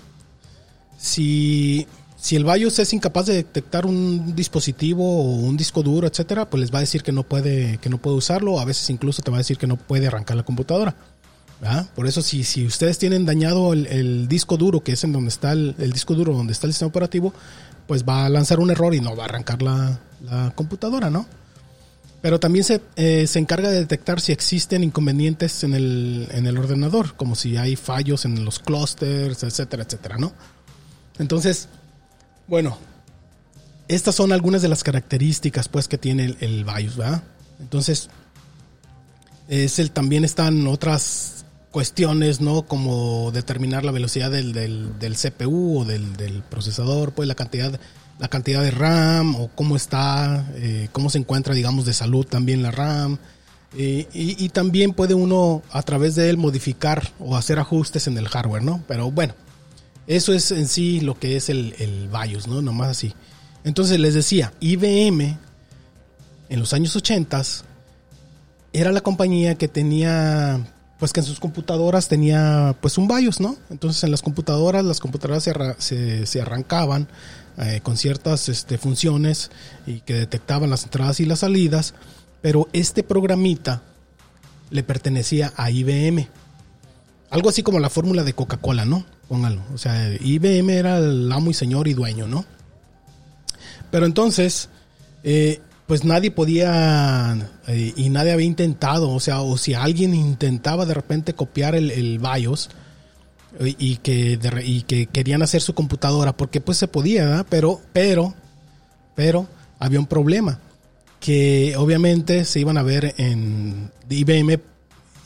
si 0.98 1.88
si 2.22 2.36
el 2.36 2.46
BIOS 2.46 2.78
es 2.78 2.94
incapaz 2.94 3.26
de 3.26 3.34
detectar 3.34 3.88
un 3.88 4.36
dispositivo 4.36 5.04
o 5.04 5.24
un 5.38 5.58
disco 5.58 5.82
duro, 5.82 6.08
etcétera, 6.08 6.48
pues 6.48 6.62
les 6.62 6.72
va 6.72 6.78
a 6.78 6.82
decir 6.82 7.02
que 7.02 7.12
no 7.12 7.24
puede, 7.24 7.80
que 7.80 7.90
no 7.90 7.98
puede 7.98 8.16
usarlo. 8.16 8.60
A 8.60 8.66
veces 8.66 8.88
incluso 8.92 9.24
te 9.24 9.32
va 9.32 9.38
a 9.38 9.40
decir 9.40 9.58
que 9.58 9.66
no 9.66 9.76
puede 9.76 10.06
arrancar 10.06 10.38
la 10.38 10.44
computadora. 10.44 10.96
Por 11.96 12.06
eso, 12.06 12.22
si, 12.22 12.44
si 12.44 12.64
ustedes 12.64 13.00
tienen 13.00 13.26
dañado 13.26 13.74
el, 13.74 14.28
disco 14.28 14.56
duro, 14.56 14.84
que 14.84 14.92
es 14.92 15.04
en 15.04 15.14
donde 15.14 15.30
está 15.30 15.54
el, 15.54 15.76
disco 15.92 16.14
duro, 16.14 16.34
donde 16.34 16.54
está 16.54 16.68
el 16.68 16.74
sistema 16.74 16.90
operativo, 16.90 17.34
pues 17.88 18.06
va 18.08 18.26
a 18.26 18.30
lanzar 18.30 18.60
un 18.60 18.70
error 18.70 18.94
y 18.94 19.02
no 19.02 19.16
va 19.16 19.24
a 19.24 19.26
arrancar 19.26 19.64
la, 19.64 20.00
computadora, 20.54 21.10
¿no? 21.10 21.26
Pero 22.22 22.40
también 22.40 22.64
se, 22.64 22.82
eh, 22.98 23.26
se, 23.26 23.40
encarga 23.40 23.72
de 23.72 23.80
detectar 23.80 24.22
si 24.22 24.32
existen 24.32 24.84
inconvenientes 24.84 25.64
en 25.64 25.74
el, 25.74 26.28
en 26.30 26.46
el 26.46 26.56
ordenador, 26.60 27.16
como 27.16 27.34
si 27.34 27.58
hay 27.58 27.76
fallos 27.76 28.26
en 28.26 28.46
los 28.46 28.60
clusters, 28.60 29.42
etcétera, 29.42 29.82
etcétera, 29.82 30.18
¿no? 30.20 30.34
Entonces, 31.18 31.68
bueno, 32.52 32.78
estas 33.88 34.14
son 34.14 34.34
algunas 34.34 34.62
de 34.62 34.68
las 34.68 34.84
características 34.84 35.70
pues 35.70 35.88
que 35.88 35.98
tiene 35.98 36.36
el, 36.42 36.66
BIOS, 36.66 36.98
¿verdad? 36.98 37.24
Entonces, 37.62 38.10
también 39.94 40.26
están 40.26 40.68
otras 40.68 41.46
cuestiones, 41.72 42.42
¿no? 42.42 42.64
Como 42.64 43.32
determinar 43.32 43.86
la 43.86 43.94
velocidad 43.94 44.30
del, 44.30 44.52
CPU 45.16 45.80
o 45.80 45.86
del, 45.86 46.44
procesador, 46.50 47.14
pues 47.14 47.26
la 47.30 47.36
cantidad, 47.36 47.80
la 48.20 48.28
cantidad 48.28 48.62
de 48.62 48.72
RAM 48.72 49.34
o 49.38 49.48
cómo 49.56 49.78
está, 49.78 50.46
eh, 50.56 50.90
cómo 50.92 51.10
se 51.10 51.20
encuentra, 51.20 51.54
digamos, 51.54 51.86
de 51.86 51.94
salud 51.94 52.26
también 52.26 52.64
la 52.64 52.72
RAM. 52.72 53.18
Eh, 53.78 54.10
y, 54.12 54.50
también 54.50 54.92
puede 54.92 55.14
uno 55.14 55.62
a 55.72 55.84
través 55.84 56.16
de 56.16 56.30
él 56.30 56.36
modificar 56.36 57.14
o 57.18 57.38
hacer 57.38 57.60
ajustes 57.60 58.08
en 58.08 58.18
el 58.18 58.28
hardware, 58.28 58.64
¿no? 58.64 58.84
Pero 58.90 59.10
bueno, 59.10 59.36
eso 60.08 60.34
es 60.34 60.52
en 60.52 60.68
sí 60.68 61.02
lo 61.02 61.18
que 61.18 61.36
es 61.36 61.50
el, 61.50 61.76
el 61.80 62.10
BIOS, 62.10 62.48
¿no? 62.48 62.62
Nomás 62.62 62.90
así. 62.90 63.14
Entonces 63.64 64.00
les 64.00 64.14
decía, 64.14 64.54
IBM 64.60 65.38
en 66.50 66.60
los 66.60 66.74
años 66.74 66.96
80 66.96 67.42
era 68.74 68.92
la 68.92 69.02
compañía 69.02 69.56
que 69.56 69.68
tenía, 69.68 70.60
pues 71.00 71.14
que 71.14 71.20
en 71.20 71.26
sus 71.26 71.40
computadoras 71.40 72.08
tenía 72.08 72.76
pues 72.82 72.98
un 72.98 73.08
BIOS, 73.08 73.40
¿no? 73.40 73.56
Entonces 73.70 74.04
en 74.04 74.12
las 74.12 74.22
computadoras, 74.22 74.84
las 74.84 75.00
computadoras 75.00 75.44
se, 75.78 76.26
se, 76.26 76.42
arrancaban 76.42 77.08
eh, 77.58 77.82
con 77.84 77.98
ciertas 77.98 78.50
este, 78.50 78.78
funciones 78.78 79.52
y 79.86 80.02
que 80.02 80.14
detectaban 80.14 80.70
las 80.70 80.84
entradas 80.84 81.20
y 81.20 81.26
las 81.26 81.40
salidas, 81.40 81.94
pero 82.42 82.68
este 82.74 83.04
programita 83.04 83.84
le 84.70 84.84
pertenecía 84.84 85.54
a 85.56 85.70
IBM. 85.70 86.28
Algo 87.32 87.48
así 87.48 87.64
como 87.64 87.80
la 87.80 87.90
fórmula 87.90 88.24
de 88.24 88.34
Coca-Cola, 88.34 88.84
¿no? 88.84 89.06
Póngalo. 89.30 89.62
O 89.74 89.78
sea, 89.78 90.14
IBM 90.20 90.70
era 90.70 90.98
el 90.98 91.32
amo 91.32 91.50
y 91.50 91.54
señor 91.54 91.88
y 91.88 91.94
dueño, 91.94 92.28
¿no? 92.28 92.46
Pero 93.90 94.06
entonces, 94.06 94.68
eh, 95.24 95.62
pues 95.88 96.04
nadie 96.04 96.32
podía 96.32 97.38
eh, 97.68 97.94
y 97.96 98.10
nadie 98.10 98.34
había 98.34 98.46
intentado, 98.46 99.10
o 99.10 99.20
sea, 99.22 99.42
o 99.42 99.58
si 99.58 99.74
alguien 99.74 100.14
intentaba 100.14 100.86
de 100.86 100.94
repente 100.94 101.34
copiar 101.34 101.74
el, 101.76 102.20
BIOS 102.20 102.70
y 103.60 103.98
que, 103.98 104.40
y 104.64 104.82
que 104.84 105.08
querían 105.08 105.42
hacer 105.42 105.62
su 105.62 105.74
computadora, 105.74 106.36
porque 106.36 106.60
pues 106.62 106.78
se 106.78 106.88
podía, 106.88 107.46
pero, 107.50 107.80
pero, 107.94 108.34
pero 109.16 109.48
había 109.80 110.00
un 110.00 110.06
problema, 110.06 110.60
que 111.20 111.76
obviamente 111.78 112.44
se 112.44 112.60
iban 112.60 112.78
a 112.78 112.84
ver 112.84 113.14
en 113.18 113.92
IBM 114.10 114.60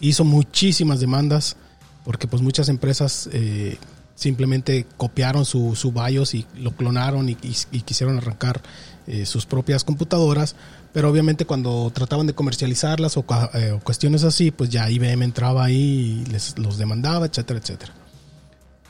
hizo 0.02 0.24
muchísimas 0.24 1.00
demandas 1.00 1.58
porque 2.06 2.28
pues 2.28 2.42
muchas 2.42 2.70
empresas 2.70 3.28
eh, 3.34 3.78
simplemente 4.14 4.86
copiaron 4.96 5.44
su, 5.44 5.76
su 5.76 5.92
BIOS 5.92 6.36
y 6.36 6.46
lo 6.56 6.72
clonaron 6.72 7.28
y, 7.28 7.36
quisieron 7.36 8.18
arrancar 8.18 8.62
eh, 9.08 9.26
sus 9.26 9.46
propias 9.46 9.84
computadoras, 9.84 10.56
pero 10.94 11.10
obviamente 11.10 11.46
cuando 11.46 11.92
trataban 11.94 12.28
de 12.28 12.34
comercializarlas 12.34 13.18
o, 13.18 13.26
eh, 13.56 13.78
cuestiones 13.84 14.24
así, 14.24 14.52
pues 14.52 14.70
ya 14.70 14.90
IBM 14.90 15.24
entraba 15.24 15.66
ahí 15.66 16.24
y 16.26 16.32
les 16.32 16.58
los 16.58 16.78
demandaba, 16.78 17.26
etcétera, 17.26 17.60
etcétera. 17.60 17.94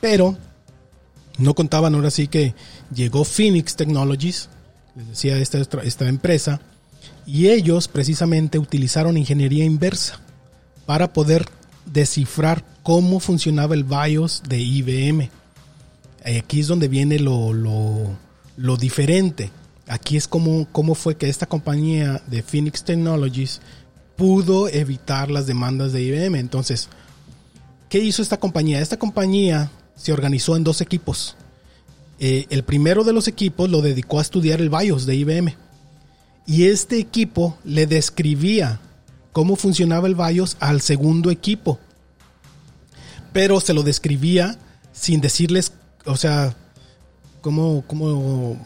Pero 0.00 0.36
no 1.38 1.54
contaban 1.54 1.94
ahora 1.94 2.10
sí 2.10 2.28
que 2.28 2.54
llegó 2.94 3.24
Phoenix 3.24 3.76
Technologies, 3.76 4.50
les 4.94 5.08
decía 5.08 5.38
esta, 5.38 5.58
esta 5.82 6.06
empresa, 6.06 6.60
y 7.24 7.48
ellos 7.48 7.88
precisamente 7.88 8.58
utilizaron 8.58 9.16
ingeniería 9.16 9.64
inversa 9.64 10.20
para 10.84 11.12
poder 11.12 11.46
descifrar 11.86 12.64
cómo 12.86 13.18
funcionaba 13.18 13.74
el 13.74 13.82
BIOS 13.82 14.44
de 14.48 14.60
IBM. 14.60 15.28
Aquí 16.38 16.60
es 16.60 16.68
donde 16.68 16.86
viene 16.86 17.18
lo, 17.18 17.52
lo, 17.52 18.76
diferente. 18.76 19.50
Aquí 19.88 20.16
es 20.16 20.28
como, 20.28 20.68
cómo 20.70 20.94
fue 20.94 21.16
que 21.16 21.28
esta 21.28 21.46
compañía 21.46 22.22
de 22.28 22.44
Phoenix 22.44 22.84
Technologies 22.84 23.60
pudo 24.14 24.68
evitar 24.68 25.32
las 25.32 25.48
demandas 25.48 25.92
de 25.92 26.00
IBM. 26.00 26.36
Entonces, 26.36 26.88
¿qué 27.88 27.98
hizo 27.98 28.22
esta 28.22 28.38
compañía? 28.38 28.80
Esta 28.80 29.00
compañía 29.00 29.68
se 29.96 30.12
organizó 30.12 30.54
en 30.54 30.62
dos 30.62 30.80
equipos. 30.80 31.34
Eh, 32.20 32.46
el 32.50 32.62
primero 32.62 33.02
de 33.02 33.14
los 33.14 33.26
equipos 33.26 33.68
lo 33.68 33.82
dedicó 33.82 34.20
a 34.20 34.22
estudiar 34.22 34.60
el 34.60 34.70
BIOS 34.70 35.06
de 35.06 35.16
IBM. 35.16 35.56
Y 36.46 36.66
este 36.66 37.00
equipo 37.00 37.58
le 37.64 37.88
describía 37.88 38.78
cómo 39.32 39.56
funcionaba 39.56 40.06
el 40.06 40.14
BIOS 40.14 40.56
al 40.60 40.80
segundo 40.82 41.32
equipo. 41.32 41.80
Pero 43.36 43.60
se 43.60 43.74
lo 43.74 43.82
describía 43.82 44.56
sin 44.94 45.20
decirles, 45.20 45.74
o 46.06 46.16
sea, 46.16 46.56
cómo, 47.42 47.84
cómo, 47.86 48.58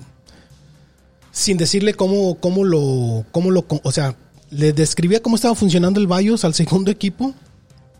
sin 1.32 1.56
decirle 1.56 1.94
cómo, 1.94 2.36
cómo 2.36 2.62
lo, 2.62 3.26
cómo 3.32 3.50
lo, 3.50 3.66
o 3.82 3.90
sea, 3.90 4.14
le 4.48 4.72
describía 4.72 5.22
cómo 5.22 5.34
estaba 5.34 5.56
funcionando 5.56 5.98
el 5.98 6.06
BIOS 6.06 6.44
al 6.44 6.54
segundo 6.54 6.92
equipo, 6.92 7.34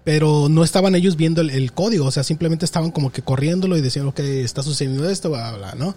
pero 0.04 0.48
no 0.48 0.62
estaban 0.62 0.94
ellos 0.94 1.16
viendo 1.16 1.40
el, 1.40 1.72
código, 1.72 2.06
o 2.06 2.12
sea, 2.12 2.22
simplemente 2.22 2.66
estaban 2.66 2.92
como 2.92 3.10
que 3.10 3.22
corriéndolo 3.22 3.76
y 3.76 3.80
decían, 3.80 4.06
ok, 4.06 4.20
está 4.20 4.62
sucediendo 4.62 5.10
esto, 5.10 5.30
bla, 5.30 5.50
bla, 5.56 5.74
¿no? 5.74 5.96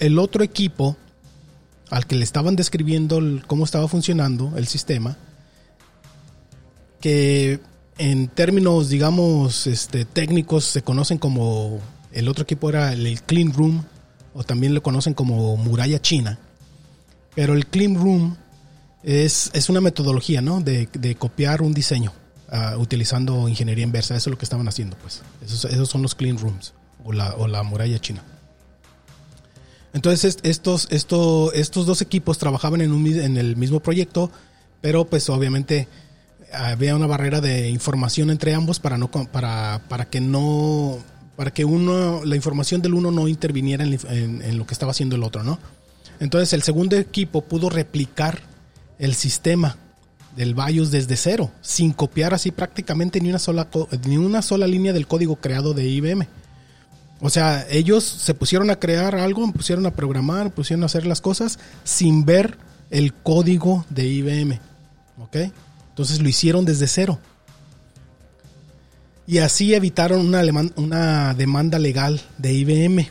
El 0.00 0.18
otro 0.18 0.42
equipo 0.42 0.96
al 1.90 2.06
que 2.06 2.16
le 2.16 2.24
estaban 2.24 2.56
describiendo 2.56 3.20
cómo 3.46 3.62
estaba 3.62 3.86
funcionando 3.88 4.54
el 4.56 4.68
sistema, 4.68 5.18
que 6.98 7.60
en 7.98 8.28
términos, 8.28 8.88
digamos, 8.88 9.66
este, 9.66 10.04
técnicos 10.04 10.64
se 10.64 10.82
conocen 10.82 11.18
como, 11.18 11.80
el 12.12 12.28
otro 12.28 12.44
equipo 12.44 12.68
era 12.68 12.92
el 12.92 13.22
Clean 13.22 13.52
Room, 13.52 13.84
o 14.34 14.44
también 14.44 14.72
lo 14.72 14.82
conocen 14.82 15.14
como 15.14 15.56
muralla 15.56 16.00
china. 16.00 16.38
Pero 17.34 17.54
el 17.54 17.66
Clean 17.66 17.96
Room 17.96 18.36
es, 19.02 19.50
es 19.52 19.68
una 19.68 19.80
metodología, 19.80 20.40
¿no? 20.40 20.60
De, 20.60 20.88
copiar 21.18 21.62
un 21.62 21.74
diseño 21.74 22.12
ah, 22.50 22.76
utilizando 22.78 23.48
ingeniería 23.48 23.84
inversa. 23.84 24.16
Eso 24.16 24.30
es 24.30 24.32
lo 24.32 24.38
que 24.38 24.44
estaban 24.44 24.68
haciendo, 24.68 24.96
pues. 24.98 25.22
Esos, 25.44 25.88
son 25.88 26.02
los 26.02 26.14
Clean 26.14 26.38
Rooms, 26.38 26.74
o 27.04 27.12
la, 27.12 27.34
o 27.34 27.48
la 27.48 27.62
muralla 27.62 27.98
china. 27.98 28.22
Entonces 29.92 30.38
estos, 30.42 30.86
estos, 30.90 31.52
estos 31.54 31.86
dos 31.86 32.02
equipos 32.02 32.38
trabajaban 32.38 32.80
en, 32.80 32.92
un, 32.92 33.06
en 33.06 33.36
el 33.36 33.56
mismo 33.56 33.80
proyecto, 33.80 34.30
pero 34.80 35.06
pues 35.06 35.28
obviamente 35.30 35.88
había 36.52 36.96
una 36.96 37.06
barrera 37.06 37.40
de 37.40 37.68
información 37.68 38.30
entre 38.30 38.54
ambos 38.54 38.80
para 38.80 38.98
no 38.98 39.10
para, 39.10 39.82
para 39.88 40.06
que 40.06 40.20
no 40.20 40.98
para 41.36 41.52
que 41.52 41.64
uno 41.64 42.24
la 42.24 42.36
información 42.36 42.82
del 42.82 42.94
uno 42.94 43.10
no 43.10 43.28
interviniera 43.28 43.84
en, 43.84 44.58
lo 44.58 44.66
que 44.66 44.74
estaba 44.74 44.90
haciendo 44.90 45.14
el 45.14 45.22
otro, 45.22 45.44
¿no? 45.44 45.58
Entonces 46.18 46.52
el 46.52 46.62
segundo 46.62 46.96
equipo 46.96 47.42
pudo 47.42 47.70
replicar 47.70 48.40
el 48.98 49.14
sistema 49.14 49.76
del 50.36 50.54
BIOS 50.54 50.90
desde 50.90 51.16
cero, 51.16 51.52
sin 51.60 51.92
copiar 51.92 52.34
así 52.34 52.50
prácticamente 52.50 53.20
ni 53.20 53.28
una 53.28 53.38
sola 53.38 53.68
ni 54.04 54.16
una 54.16 54.42
sola 54.42 54.66
línea 54.66 54.92
del 54.92 55.06
código 55.06 55.36
creado 55.36 55.74
de 55.74 55.86
IBM. 55.86 56.26
O 57.20 57.30
sea, 57.30 57.66
ellos 57.70 58.04
se 58.04 58.34
pusieron 58.34 58.70
a 58.70 58.76
crear 58.76 59.14
algo, 59.14 59.50
pusieron 59.52 59.86
a 59.86 59.92
programar, 59.92 60.50
pusieron 60.50 60.82
a 60.82 60.86
hacer 60.86 61.06
las 61.06 61.20
cosas 61.20 61.58
sin 61.84 62.24
ver 62.24 62.58
el 62.90 63.12
código 63.12 63.84
de 63.90 64.06
IBM. 64.06 64.60
¿Ok? 65.18 65.36
Entonces 65.98 66.22
lo 66.22 66.28
hicieron 66.28 66.64
desde 66.64 66.86
cero. 66.86 67.18
Y 69.26 69.38
así 69.38 69.74
evitaron 69.74 70.32
una, 70.32 71.34
demanda 71.34 71.80
legal 71.80 72.20
de 72.38 72.52
IBM. 72.52 73.08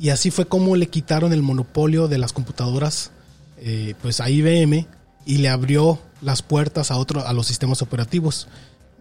Y 0.00 0.08
así 0.08 0.32
fue 0.32 0.46
como 0.46 0.74
le 0.74 0.88
quitaron 0.88 1.32
el 1.32 1.40
monopolio 1.40 2.08
de 2.08 2.18
las 2.18 2.32
computadoras 2.32 3.12
eh, 3.58 3.94
pues 4.02 4.20
a 4.20 4.30
IBM 4.30 4.88
y 5.24 5.36
le 5.38 5.48
abrió 5.48 6.00
las 6.22 6.42
puertas 6.42 6.90
a, 6.90 6.96
otro, 6.96 7.24
a 7.24 7.32
los 7.32 7.46
sistemas 7.46 7.82
operativos. 7.82 8.48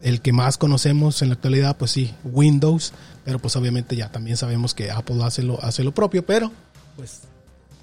El 0.03 0.21
que 0.21 0.31
más 0.31 0.59
conocemos 0.59 1.23
en 1.23 1.29
la 1.29 1.33
actualidad, 1.33 1.75
pues 1.75 1.89
sí, 1.89 2.13
Windows, 2.23 2.93
pero 3.25 3.39
pues 3.39 3.55
obviamente 3.55 3.95
ya 3.95 4.11
también 4.11 4.37
sabemos 4.37 4.75
que 4.75 4.91
Apple 4.91 5.23
hace 5.23 5.41
lo, 5.41 5.59
hace 5.63 5.83
lo 5.83 5.91
propio, 5.91 6.23
pero 6.23 6.51
pues 6.95 7.21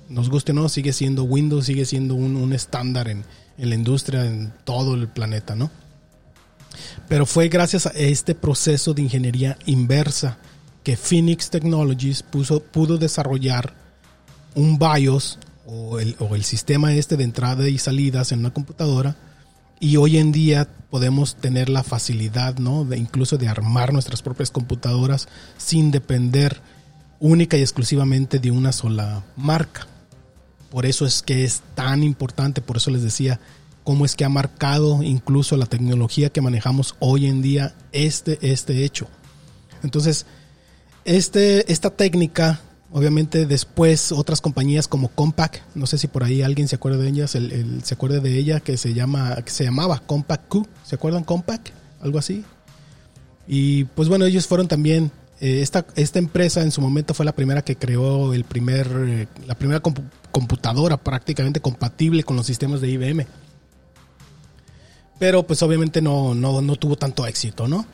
nos 0.09 0.31
guste 0.31 0.53
o 0.53 0.55
no, 0.55 0.69
sigue 0.69 0.93
siendo 0.93 1.25
Windows, 1.25 1.67
sigue 1.67 1.85
siendo 1.85 2.15
un 2.15 2.53
estándar 2.53 3.09
en, 3.09 3.25
en 3.59 3.69
la 3.69 3.75
industria 3.75 4.25
en 4.25 4.53
todo 4.65 4.95
el 4.95 5.09
planeta, 5.09 5.55
¿no? 5.55 5.71
Pero 7.09 7.27
fue 7.27 7.49
gracias 7.49 7.87
a 7.87 7.91
este 7.91 8.35
proceso 8.35 8.95
de 8.95 9.03
ingeniería 9.03 9.59
inversa 9.67 10.39
que 10.85 10.97
Phoenix 10.97 11.51
Technologies 11.51 12.23
puso, 12.23 12.63
pudo 12.63 12.99
desarrollar 12.99 13.75
un 14.55 14.79
BIOS 14.79 15.39
o 15.67 15.99
el, 15.99 16.17
o 16.19 16.35
el 16.35 16.45
sistema 16.45 16.95
este 16.95 17.17
de 17.17 17.25
entrada 17.25 17.69
y 17.69 17.79
salidas 17.79 18.33
en 18.33 18.41
una 18.41 18.53
computadora 18.53 19.17
y 19.81 19.97
hoy 19.97 20.19
en 20.19 20.33
día 20.33 20.69
podemos 20.91 21.37
tener 21.37 21.69
la 21.69 21.83
facilidad, 21.83 22.59
¿no? 22.59 22.85
De 22.85 22.97
incluso 22.97 23.37
de 23.37 23.49
armar 23.49 23.93
nuestras 23.93 24.23
propias 24.23 24.51
computadoras 24.51 25.29
sin 25.57 25.91
depender 25.91 26.61
única 27.21 27.57
y 27.57 27.61
exclusivamente 27.61 28.39
de 28.39 28.51
una 28.51 28.73
sola 28.73 29.25
marca. 29.37 29.87
Por 30.71 30.87
eso 30.87 31.07
es 31.07 31.23
que 31.23 31.45
es 31.45 31.63
tan 31.75 32.03
importante, 32.03 32.61
por 32.61 32.77
eso 32.77 32.91
les 32.91 33.03
decía 33.03 33.41
cómo 33.85 34.05
es 34.05 34.17
que 34.17 34.25
ha 34.25 34.29
marcado 34.29 35.03
incluso 35.03 35.57
la 35.57 35.67
tecnología 35.67 36.29
que 36.29 36.43
manejamos 36.43 36.95
hoy 36.99 37.27
en 37.27 37.41
día 37.41 37.75
este, 37.93 38.39
este 38.43 38.85
hecho. 38.85 39.09
Entonces, 39.83 40.27
este, 41.07 41.73
esta 41.73 41.89
técnica, 41.89 42.61
obviamente 42.93 43.47
después 43.47 44.13
otras 44.13 44.43
compañías 44.43 44.89
como 44.89 45.09
Compaq, 45.09 45.63
no 45.75 45.87
sé 45.87 45.97
si 45.97 46.07
por 46.07 46.23
ahí 46.23 46.43
alguien 46.43 46.69
se 46.69 46.77
acuerda 46.77 46.99
de 46.99 47.09
ellas, 47.09 47.35
el, 47.35 47.83
se 47.83 47.95
acuerda 47.95 48.21
de 48.21 48.37
ella 48.37 48.61
que 48.61 48.77
se 48.77 48.93
llama, 48.93 49.37
que 49.37 49.51
se 49.51 49.65
llamaba 49.65 50.01
Compaq 50.01 50.49
Q, 50.49 50.67
¿se 50.85 50.97
acuerdan 50.97 51.25
Compaq? 51.25 51.71
Algo 52.03 52.19
así. 52.19 52.45
Y 53.47 53.85
pues 53.85 54.11
bueno, 54.11 54.27
ellos 54.27 54.47
fueron 54.47 54.69
también 54.69 55.11
eh, 55.41 55.63
esta, 55.63 55.87
esta, 55.95 56.19
empresa 56.19 56.63
en 56.63 56.73
su 56.73 56.81
momento 56.81 57.15
fue 57.15 57.25
la 57.25 57.35
primera 57.35 57.63
que 57.63 57.77
creó 57.77 58.35
el 58.35 58.45
primer, 58.45 58.89
eh, 59.07 59.29
la 59.47 59.55
primera 59.55 59.81
computadora 59.81 60.97
prácticamente 60.97 61.61
compatible 61.61 62.25
con 62.25 62.37
los 62.37 62.47
sistemas 62.47 62.81
de 62.81 62.91
IBM. 62.91 63.27
Pero 65.19 65.45
pues 65.45 65.63
obviamente 65.63 66.03
no, 66.03 66.35
no, 66.35 66.77
tuvo 66.77 66.97
tanto 66.97 67.27
éxito, 67.27 67.69
¿no? 67.69 67.87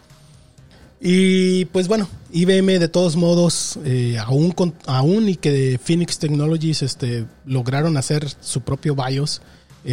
Y 1.00 1.66
pues 1.66 1.86
bueno, 1.86 2.08
IBM 2.32 2.78
de 2.78 2.88
todos 2.88 3.16
modos, 3.16 3.78
eh, 3.84 4.16
aún, 4.18 4.54
aún 4.86 5.28
y 5.28 5.36
que 5.36 5.78
Phoenix 5.82 6.18
Technologies 6.18 6.82
este, 6.82 7.26
lograron 7.44 7.98
hacer 7.98 8.26
su 8.40 8.62
propio 8.62 8.94
BIOS, 8.94 9.42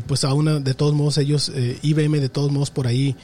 pues 0.07 0.23
aún 0.23 0.63
de 0.63 0.73
todos 0.73 0.93
modos 0.93 1.17
ellos, 1.17 1.51
IBM 1.81 2.21
de 2.21 2.29
todos 2.29 2.49
modos 2.49 2.71
por 2.71 2.87
ahí, 2.87 3.17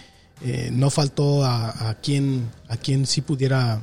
no 0.71 0.89
faltó 0.89 1.45
a, 1.45 1.95
quien, 2.03 2.49
a 2.67 2.75
quien 2.75 3.05
sí 3.05 3.21
pudiera 3.21 3.81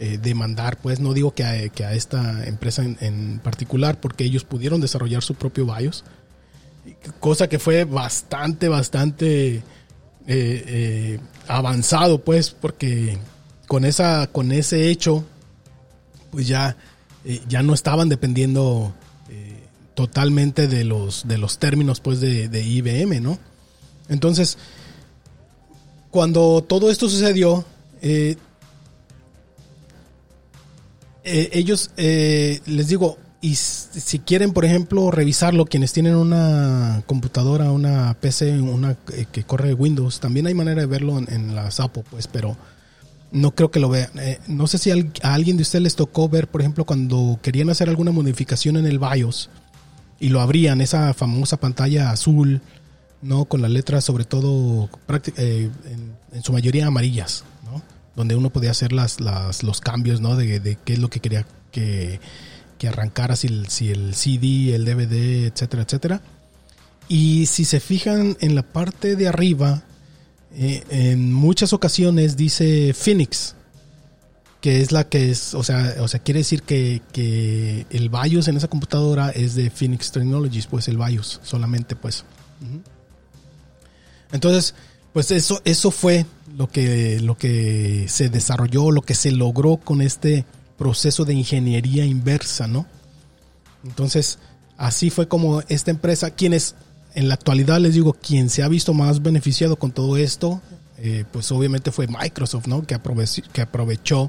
eh, 0.00 0.16
demandar, 0.22 0.78
pues 0.80 1.00
no 1.00 1.12
digo 1.12 1.34
que 1.34 1.42
a, 1.42 1.92
esta 1.92 2.46
empresa 2.46 2.84
en, 2.84 3.40
particular, 3.40 3.98
porque 4.00 4.22
ellos 4.22 4.44
pudieron 4.44 4.80
desarrollar 4.80 5.24
su 5.24 5.34
propio 5.34 5.66
BIOS, 5.66 6.04
cosa 7.18 7.48
que 7.48 7.58
fue 7.58 7.82
bastante, 7.82 8.68
bastante 8.68 9.56
eh, 9.56 9.62
eh, 10.28 11.20
avanzado, 11.48 12.20
pues, 12.20 12.50
porque 12.50 13.18
con, 13.66 13.84
esa, 13.84 14.28
con 14.28 14.52
ese 14.52 14.88
hecho, 14.88 15.24
pues 16.30 16.46
ya, 16.46 16.76
ya 17.48 17.64
no 17.64 17.74
estaban 17.74 18.08
dependiendo 18.08 18.94
totalmente 19.94 20.68
de 20.68 20.84
los, 20.84 21.26
de 21.26 21.38
los 21.38 21.58
términos 21.58 21.98
pues 21.98 22.20
de, 22.20 22.62
IBM, 22.62 23.20
¿no? 23.20 23.36
Entonces, 24.08 24.58
cuando 26.12 26.62
todo 26.62 26.88
esto 26.88 27.08
sucedió, 27.08 27.64
eh, 31.28 31.50
ellos, 31.52 31.90
eh, 31.96 32.60
les 32.66 32.88
digo, 32.88 33.18
y 33.40 33.54
si 33.54 34.18
quieren, 34.18 34.52
por 34.52 34.64
ejemplo, 34.64 35.10
revisarlo, 35.10 35.66
quienes 35.66 35.92
tienen 35.92 36.16
una 36.16 37.02
computadora, 37.06 37.70
una 37.70 38.16
PC, 38.20 38.60
una 38.60 38.96
que 39.30 39.44
corre 39.44 39.74
Windows, 39.74 40.18
también 40.18 40.46
hay 40.46 40.54
manera 40.54 40.80
de 40.80 40.86
verlo 40.86 41.18
en, 41.18 41.54
la 41.54 41.68
Apple, 41.68 42.04
pues, 42.10 42.26
pero 42.26 42.56
no 43.30 43.54
creo 43.54 43.70
que 43.70 43.78
lo 43.78 43.88
vean. 43.88 44.10
no 44.48 44.66
sé 44.66 44.78
si 44.78 44.90
a 44.90 45.34
alguien 45.34 45.56
de 45.56 45.62
ustedes 45.62 45.82
les 45.82 45.94
tocó 45.94 46.28
ver, 46.28 46.48
por 46.48 46.62
ejemplo, 46.62 46.84
cuando 46.84 47.38
querían 47.40 47.70
hacer 47.70 47.88
alguna 47.88 48.10
modificación 48.10 48.76
en 48.76 48.86
el 48.86 48.98
BIOS 48.98 49.50
y 50.18 50.30
lo 50.30 50.40
abrían, 50.40 50.80
esa 50.80 51.14
famosa 51.14 51.58
pantalla 51.58 52.10
azul, 52.10 52.60
¿no? 53.22 53.44
Con 53.44 53.62
las 53.62 53.70
letras, 53.70 54.04
sobre 54.04 54.24
todo, 54.24 54.88
en, 55.36 55.72
en, 56.32 56.42
su 56.42 56.52
mayoría 56.52 56.86
amarillas. 56.86 57.44
Donde 58.18 58.34
uno 58.34 58.50
podía 58.50 58.72
hacer 58.72 58.92
las, 58.92 59.20
los 59.20 59.80
cambios, 59.80 60.20
¿no? 60.20 60.34
De, 60.34 60.76
qué 60.84 60.92
es 60.92 60.98
lo 60.98 61.08
que 61.08 61.20
quería 61.20 61.46
que, 61.70 62.18
que 62.76 62.88
arrancara, 62.88 63.36
si 63.36 63.46
el, 63.46 63.68
si 63.68 63.90
el 63.90 64.14
CD, 64.14 64.74
el 64.74 64.84
DVD, 64.84 65.46
etcétera, 65.46 65.84
etcétera. 65.84 66.20
Y 67.08 67.46
si 67.46 67.64
se 67.64 67.78
fijan 67.78 68.36
en 68.40 68.56
la 68.56 68.62
parte 68.62 69.14
de 69.14 69.28
arriba, 69.28 69.84
eh, 70.54 70.82
en 70.90 71.32
muchas 71.32 71.72
ocasiones 71.72 72.36
dice 72.36 72.92
Phoenix, 72.92 73.54
que 74.60 74.80
es 74.80 74.90
la 74.90 75.08
que 75.08 75.30
es, 75.30 75.54
o 75.54 75.62
sea, 75.62 75.94
o 76.00 76.08
sea 76.08 76.20
quiere 76.20 76.40
decir 76.40 76.62
que, 76.62 77.00
que, 77.12 77.86
el 77.90 78.08
BIOS 78.08 78.48
en 78.48 78.56
esa 78.56 78.66
computadora 78.66 79.30
es 79.30 79.54
de 79.54 79.70
Phoenix 79.70 80.10
Technologies, 80.10 80.66
pues 80.66 80.88
el 80.88 80.98
BIOS 80.98 81.40
solamente, 81.44 81.94
pues. 81.94 82.24
Entonces, 84.32 84.74
pues 85.12 85.30
eso, 85.30 85.62
eso 85.64 85.90
fue 85.90 86.26
lo 86.58 86.68
que, 86.68 87.20
lo 87.20 87.36
que 87.36 88.06
se 88.08 88.30
desarrolló, 88.30 88.90
lo 88.90 89.02
que 89.02 89.14
se 89.14 89.30
logró 89.30 89.76
con 89.76 90.02
este 90.02 90.44
proceso 90.76 91.24
de 91.24 91.32
ingeniería 91.32 92.04
inversa, 92.04 92.66
¿no? 92.66 92.84
Entonces, 93.84 94.40
así 94.76 95.08
fue 95.08 95.28
como 95.28 95.62
esta 95.68 95.92
empresa, 95.92 96.32
quienes 96.32 96.74
en 97.14 97.28
la 97.28 97.34
actualidad 97.34 97.78
les 97.78 97.94
digo, 97.94 98.12
quien 98.12 98.50
se 98.50 98.64
ha 98.64 98.68
visto 98.68 98.92
más 98.92 99.22
beneficiado 99.22 99.76
con 99.76 99.92
todo 99.92 100.16
esto, 100.16 100.60
eh, 100.98 101.24
pues 101.32 101.52
obviamente 101.52 101.92
fue 101.92 102.08
Microsoft, 102.08 102.66
¿no? 102.66 102.84
Que 102.84 102.94
aprovechó, 102.94 103.42
que 103.52 103.62
aprovechó 103.62 104.28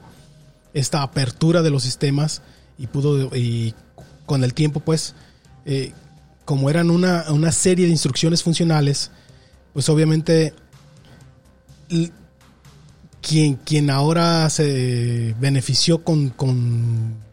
esta 0.76 1.02
apertura 1.02 1.64
de 1.64 1.72
los 1.72 1.82
sistemas 1.82 2.44
y 2.78 2.86
pudo, 2.86 3.36
y 3.36 3.74
con 4.28 4.44
el 4.44 4.54
tiempo, 4.54 4.82
pues, 4.82 5.16
eh, 5.66 5.94
como 6.46 6.70
eran 6.70 6.92
una, 6.92 7.26
una 7.32 7.52
serie 7.52 7.88
de 7.88 7.92
instrucciones 7.92 8.44
funcionales, 8.44 9.10
pues 9.74 9.90
obviamente 9.90 10.54
quien, 13.22 13.56
quien 13.56 13.90
ahora 13.90 14.50
se 14.50 15.36
benefició 15.40 16.04
con, 16.04 16.30
con, 16.30 17.30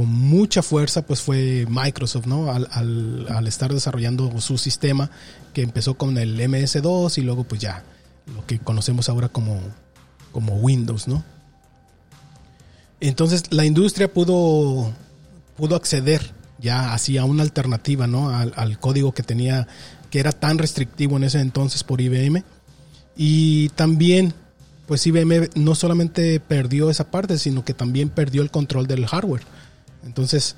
mucha 0.00 0.62
fuerza, 0.62 1.04
pues 1.04 1.20
fue 1.20 1.66
Microsoft, 1.68 2.26
¿no? 2.26 2.52
Al, 2.52 2.68
al, 3.28 3.46
estar 3.48 3.74
desarrollando 3.74 4.40
su 4.40 4.56
sistema, 4.56 5.10
que 5.52 5.62
empezó 5.62 5.94
con 5.94 6.18
el 6.18 6.38
MS2 6.38 7.18
y 7.18 7.22
luego 7.22 7.42
pues 7.42 7.60
ya 7.60 7.82
lo 8.32 8.46
que 8.46 8.60
conocemos 8.60 9.08
ahora 9.08 9.28
como, 9.28 9.60
como 10.30 10.54
Windows, 10.54 11.08
¿no? 11.08 11.24
Entonces 13.00 13.44
la 13.50 13.64
industria 13.64 14.12
pudo, 14.12 14.92
pudo 15.56 15.74
acceder 15.74 16.32
ya 16.60 16.92
así 16.92 17.18
a 17.18 17.24
una 17.24 17.42
alternativa, 17.42 18.06
¿no? 18.06 18.30
Al, 18.30 18.52
al 18.54 18.78
código 18.78 19.10
que 19.10 19.24
tenía, 19.24 19.66
que 20.10 20.20
era 20.20 20.30
tan 20.30 20.58
restrictivo 20.58 21.16
en 21.16 21.24
ese 21.24 21.40
entonces 21.40 21.82
por 21.82 22.00
IBM. 22.00 22.44
Y 23.16 23.70
también 23.70 24.32
pues 24.88 25.06
IBM 25.06 25.50
no 25.54 25.74
solamente 25.74 26.40
perdió 26.40 26.88
esa 26.88 27.10
parte, 27.10 27.38
sino 27.38 27.62
que 27.62 27.74
también 27.74 28.08
perdió 28.08 28.40
el 28.40 28.50
control 28.50 28.86
del 28.86 29.06
hardware. 29.06 29.42
Entonces, 30.02 30.56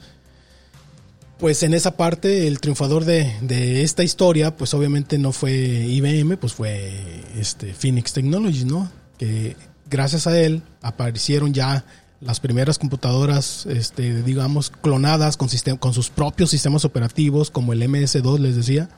pues 1.40 1.64
en 1.64 1.74
esa 1.74 1.96
parte 1.96 2.46
el 2.46 2.60
triunfador 2.60 3.04
de, 3.04 3.82
esta 3.82 4.04
historia, 4.04 4.56
pues 4.56 4.72
obviamente 4.72 5.18
no 5.18 5.32
fue 5.32 5.52
IBM, 5.52 6.36
pues 6.36 6.52
fue 6.52 7.24
este 7.36 7.74
Phoenix 7.74 8.12
Technologies, 8.12 8.66
¿no? 8.66 8.88
Que 9.18 9.56
gracias 9.90 10.28
a 10.28 10.38
él 10.38 10.62
aparecieron 10.80 11.52
ya 11.52 11.84
las 12.20 12.38
primeras 12.38 12.78
computadoras, 12.78 13.66
este, 13.66 14.22
digamos, 14.22 14.70
clonadas 14.70 15.36
con, 15.36 15.48
con 15.78 15.92
sus 15.92 16.08
propios 16.08 16.50
sistemas 16.50 16.84
operativos, 16.84 17.50
como 17.50 17.72
el 17.72 17.82
MS2, 17.82 18.38
les 18.38 18.54
decía, 18.54 18.90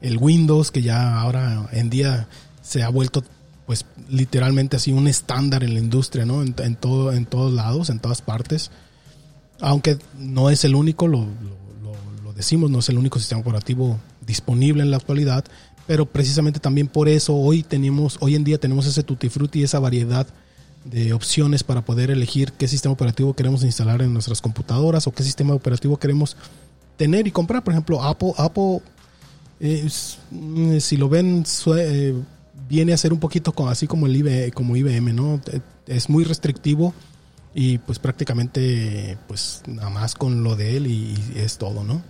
el 0.00 0.18
Windows, 0.18 0.70
que 0.70 0.82
ya 0.82 1.18
ahora 1.18 1.68
en 1.72 1.90
día 1.90 2.28
se 2.62 2.84
ha 2.84 2.90
vuelto 2.90 3.24
pues 3.68 3.84
literalmente 4.08 4.76
así 4.76 4.92
un 4.92 5.08
estándar 5.08 5.62
en 5.62 5.74
la 5.74 5.80
industria, 5.80 6.24
¿no? 6.24 6.42
En, 6.42 6.54
todo, 6.74 7.12
en 7.12 7.26
todos 7.26 7.52
lados, 7.52 7.90
en 7.90 7.98
todas 7.98 8.22
partes. 8.22 8.70
Aunque 9.60 9.98
no 10.18 10.48
es 10.48 10.64
el 10.64 10.74
único, 10.74 11.06
lo, 11.06 11.26
decimos, 12.34 12.70
no 12.70 12.78
es 12.78 12.88
el 12.88 12.96
único 12.96 13.18
sistema 13.18 13.42
operativo 13.42 14.00
disponible 14.26 14.82
en 14.82 14.90
la 14.90 14.96
actualidad, 14.96 15.44
pero 15.86 16.06
precisamente 16.06 16.60
también 16.60 16.88
por 16.88 17.10
eso 17.10 17.36
hoy 17.36 17.62
tenemos, 17.62 18.16
hoy 18.20 18.36
en 18.36 18.44
día 18.44 18.56
tenemos 18.56 18.86
ese 18.86 19.02
tutti 19.02 19.28
frutti, 19.28 19.62
esa 19.62 19.80
variedad 19.80 20.26
de 20.86 21.12
opciones 21.12 21.62
para 21.62 21.84
poder 21.84 22.10
elegir 22.10 22.52
qué 22.52 22.68
sistema 22.68 22.94
operativo 22.94 23.34
queremos 23.34 23.64
instalar 23.64 24.00
en 24.00 24.14
nuestras 24.14 24.40
computadoras 24.40 25.06
o 25.06 25.12
qué 25.12 25.22
sistema 25.22 25.52
operativo 25.52 25.98
queremos 25.98 26.38
tener 26.96 27.26
y 27.26 27.32
comprar. 27.32 27.62
Por 27.62 27.74
ejemplo, 27.74 28.02
Apple, 28.02 28.32
Apple 28.38 28.80
mm, 29.60 30.78
si 30.78 30.96
lo 30.96 31.10
ven, 31.10 31.44
eh, 31.76 32.14
viene 32.68 32.92
a 32.92 32.96
ser 32.96 33.12
un 33.12 33.20
poquito 33.20 33.54
así 33.68 33.86
como 33.86 34.06
el 34.06 34.16
IBM, 34.16 35.14
¿no? 35.14 35.40
Es 35.86 36.08
muy 36.08 36.24
restrictivo 36.24 36.94
y 37.54 37.78
pues 37.78 37.98
prácticamente 37.98 39.18
pues 39.26 39.62
nada 39.66 39.90
más 39.90 40.14
con 40.14 40.44
lo 40.44 40.54
de 40.54 40.76
él 40.76 40.86
y, 40.86 41.16
es 41.36 41.58
todo, 41.58 41.82
¿no? 41.82 42.02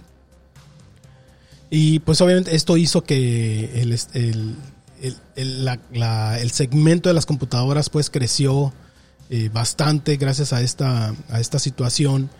Y 1.70 2.00
pues 2.00 2.20
obviamente 2.20 2.54
esto 2.56 2.76
hizo 2.76 3.04
que 3.04 3.80
el, 3.80 3.96
el, 5.36 6.50
segmento 6.50 7.08
de 7.08 7.14
las 7.14 7.26
computadoras 7.26 7.90
pues 7.90 8.10
creció 8.10 8.72
eh, 9.30 9.50
bastante 9.52 10.16
gracias 10.16 10.52
a 10.52 10.62
esta, 10.62 11.14
a 11.28 11.40
esta 11.40 11.58
situación. 11.58 12.30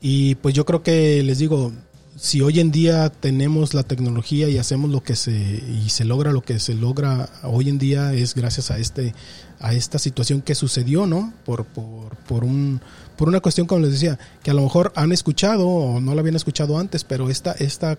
Y 0.00 0.34
pues 0.36 0.54
yo 0.54 0.66
creo 0.66 0.82
que 0.82 1.22
les 1.22 1.38
digo, 1.38 1.72
si 2.16 2.40
hoy 2.40 2.60
en 2.60 2.70
día 2.70 3.10
tenemos 3.10 3.74
la 3.74 3.82
tecnología 3.82 4.48
y 4.48 4.58
hacemos 4.58 4.90
lo 4.90 5.02
que 5.02 5.14
se 5.16 5.32
y 5.32 5.90
se 5.90 6.04
logra 6.04 6.32
lo 6.32 6.42
que 6.42 6.58
se 6.58 6.74
logra 6.74 7.28
hoy 7.42 7.68
en 7.68 7.78
día 7.78 8.14
es 8.14 8.34
gracias 8.34 8.70
a 8.70 8.78
este 8.78 9.14
a 9.60 9.74
esta 9.74 9.98
situación 9.98 10.42
que 10.42 10.54
sucedió, 10.54 11.06
¿no? 11.06 11.32
Por, 11.44 11.64
por, 11.66 12.16
por 12.16 12.44
un 12.44 12.80
por 13.16 13.28
una 13.28 13.40
cuestión 13.40 13.66
como 13.66 13.82
les 13.82 13.92
decía, 13.92 14.18
que 14.42 14.50
a 14.50 14.54
lo 14.54 14.62
mejor 14.62 14.92
han 14.94 15.12
escuchado 15.12 15.66
o 15.66 16.00
no 16.00 16.14
la 16.14 16.20
habían 16.20 16.36
escuchado 16.36 16.78
antes, 16.78 17.04
pero 17.04 17.30
esta 17.30 17.52
esta 17.52 17.98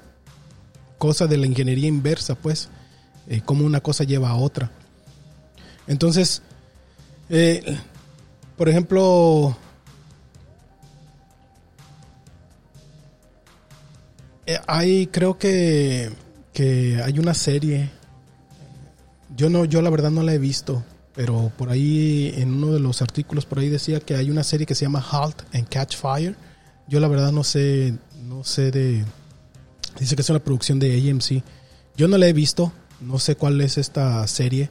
cosa 0.98 1.28
de 1.28 1.38
la 1.38 1.48
ingeniería 1.48 1.88
inversa, 1.88 2.36
pues, 2.36 2.70
eh, 3.28 3.42
como 3.44 3.66
una 3.66 3.82
cosa 3.82 4.04
lleva 4.04 4.30
a 4.30 4.36
otra. 4.36 4.72
Entonces, 5.88 6.42
eh, 7.30 7.78
por 8.58 8.70
ejemplo, 8.70 9.58
hay, 14.68 15.08
creo 15.08 15.38
que, 15.38 16.10
que 16.54 17.02
hay 17.04 17.20
una 17.20 17.34
serie. 17.34 17.90
Yo 19.36 19.50
no, 19.50 19.66
yo 19.66 19.82
la 19.82 19.90
verdad 19.90 20.12
no 20.12 20.24
la 20.24 20.34
he 20.34 20.38
visto, 20.38 20.84
pero 21.14 21.52
por 21.58 21.70
ahí 21.70 22.34
en 22.38 22.54
uno 22.54 22.72
de 22.72 22.80
los 22.80 23.02
artículos 23.02 23.46
por 23.46 23.60
ahí 23.60 23.70
decía 23.70 24.00
que 24.00 24.16
hay 24.16 24.30
una 24.30 24.44
serie 24.44 24.66
que 24.66 24.76
se 24.76 24.86
llama 24.86 25.06
Halt 25.12 25.44
and 25.54 25.68
Catch 25.68 25.98
Fire. 25.98 26.36
Yo 26.88 27.00
la 27.00 27.08
verdad 27.08 27.32
no 27.32 27.44
sé, 27.44 27.94
no 28.24 28.44
sé 28.44 28.72
de. 28.72 29.04
Dice 30.00 30.16
que 30.16 30.22
es 30.22 30.30
una 30.30 30.44
producción 30.44 30.80
de 30.80 30.98
AMC. 30.98 31.44
Yo 31.98 32.08
no 32.08 32.18
la 32.18 32.28
he 32.28 32.34
visto, 32.34 32.72
no 33.02 33.20
sé 33.20 33.36
cuál 33.36 33.60
es 33.62 33.78
esta 33.78 34.26
serie, 34.28 34.70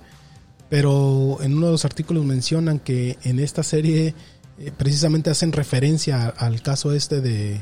pero 0.69 1.39
en 1.43 1.57
uno 1.57 1.67
de 1.67 1.73
los 1.73 1.85
artículos 1.85 2.25
mencionan 2.25 2.79
que 2.79 3.19
en 3.25 3.41
esta 3.41 3.63
serie 3.63 4.15
eh, 4.59 4.73
precisamente 4.77 5.31
hacen 5.31 5.53
referencia 5.53 6.29
al 6.29 6.63
caso 6.63 6.93
este 6.93 7.21
de, 7.21 7.61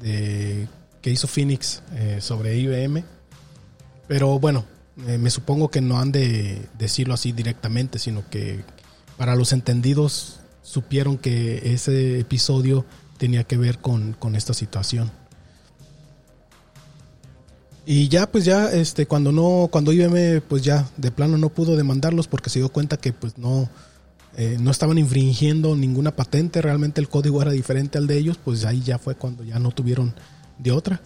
de 0.00 0.68
que 1.04 1.10
hizo 1.10 1.28
Phoenix 1.28 1.82
eh, 1.92 2.16
sobre 2.22 2.56
IBM. 2.56 3.04
Pero 4.08 4.38
bueno, 4.38 4.64
eh, 5.06 5.18
me 5.18 5.28
supongo 5.28 5.70
que 5.70 5.82
no 5.82 5.98
han 5.98 6.10
de 6.12 6.66
decirlo 6.78 7.12
así 7.12 7.32
directamente, 7.32 7.98
sino 7.98 8.26
que 8.30 8.64
para 9.18 9.36
los 9.36 9.52
entendidos 9.52 10.40
supieron 10.62 11.18
que 11.18 11.74
ese 11.74 12.18
episodio 12.18 12.86
tenía 13.18 13.44
que 13.44 13.58
ver 13.58 13.80
con, 13.80 14.16
esta 14.34 14.54
situación. 14.54 15.10
Y 17.84 18.08
ya, 18.08 18.32
pues 18.32 18.46
ya, 18.46 18.72
este, 18.72 19.04
cuando 19.04 19.30
no, 19.30 19.68
cuando 19.70 19.92
IBM, 19.92 20.40
pues 20.48 20.62
ya 20.62 20.88
de 20.96 21.10
plano 21.10 21.36
no 21.36 21.50
pudo 21.50 21.76
demandarlos 21.76 22.28
porque 22.28 22.48
se 22.48 22.60
dio 22.60 22.70
cuenta 22.70 22.96
que 22.96 23.12
pues 23.12 23.36
no, 23.36 23.68
eh, 24.38 24.56
no 24.58 24.70
estaban 24.70 24.96
infringiendo 24.96 25.76
ninguna 25.76 26.16
patente, 26.16 26.62
realmente 26.62 27.02
el 27.02 27.10
código 27.10 27.42
era 27.42 27.50
diferente 27.50 27.98
al 27.98 28.06
de 28.06 28.16
ellos, 28.16 28.38
pues 28.42 28.64
ahí 28.64 28.80
ya 28.80 28.96
fue 28.96 29.16
cuando 29.16 29.44
ya 29.44 29.58
no 29.58 29.70
tuvieron 29.70 30.14
de 30.58 30.72
otra. 30.72 31.00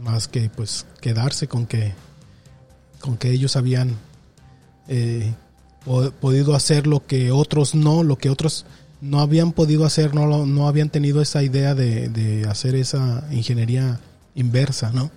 más 0.00 0.28
que 0.28 0.48
pues 0.48 0.86
quedarse 1.00 1.48
con 1.48 1.66
que 1.66 1.92
con 3.00 3.16
que 3.16 3.30
ellos 3.30 3.56
habían 3.56 3.96
eh, 4.88 5.32
podido 6.20 6.54
hacer 6.54 6.86
lo 6.86 7.06
que 7.06 7.30
otros 7.30 7.74
no, 7.74 8.02
lo 8.02 8.16
que 8.16 8.30
otros 8.30 8.66
no 9.00 9.20
habían 9.20 9.52
podido 9.52 9.84
hacer, 9.84 10.14
no, 10.14 10.46
no 10.46 10.68
habían 10.68 10.90
tenido 10.90 11.22
esa 11.22 11.42
idea 11.42 11.74
de, 11.74 12.08
de 12.08 12.46
hacer 12.48 12.74
esa 12.74 13.24
ingeniería 13.30 14.00
inversa, 14.34 14.90
¿no? 14.92 15.10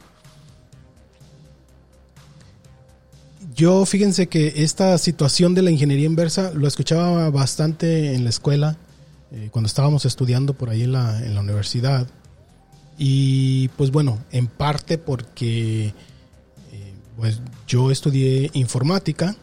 Yo 3.53 3.85
fíjense 3.85 4.27
que 4.27 4.53
esta 4.63 4.97
situación 4.97 5.53
de 5.53 5.61
la 5.61 5.71
ingeniería 5.71 6.05
inversa 6.05 6.51
lo 6.53 6.67
escuchaba 6.67 7.29
bastante 7.29 8.13
en 8.13 8.23
la 8.23 8.29
escuela, 8.29 8.77
eh, 9.31 9.49
cuando 9.51 9.67
estábamos 9.67 10.05
estudiando 10.05 10.53
por 10.53 10.69
ahí 10.69 10.83
en 10.83 10.93
la, 10.93 11.19
en 11.19 11.35
la 11.35 11.41
universidad. 11.41 12.07
Y 12.97 13.69
pues 13.69 13.91
bueno, 13.91 14.19
en 14.31 14.47
parte 14.47 14.97
porque 14.97 15.87
eh, 15.87 15.93
pues 17.17 17.41
yo 17.67 17.91
estudié 17.91 18.49
informática 18.53 19.35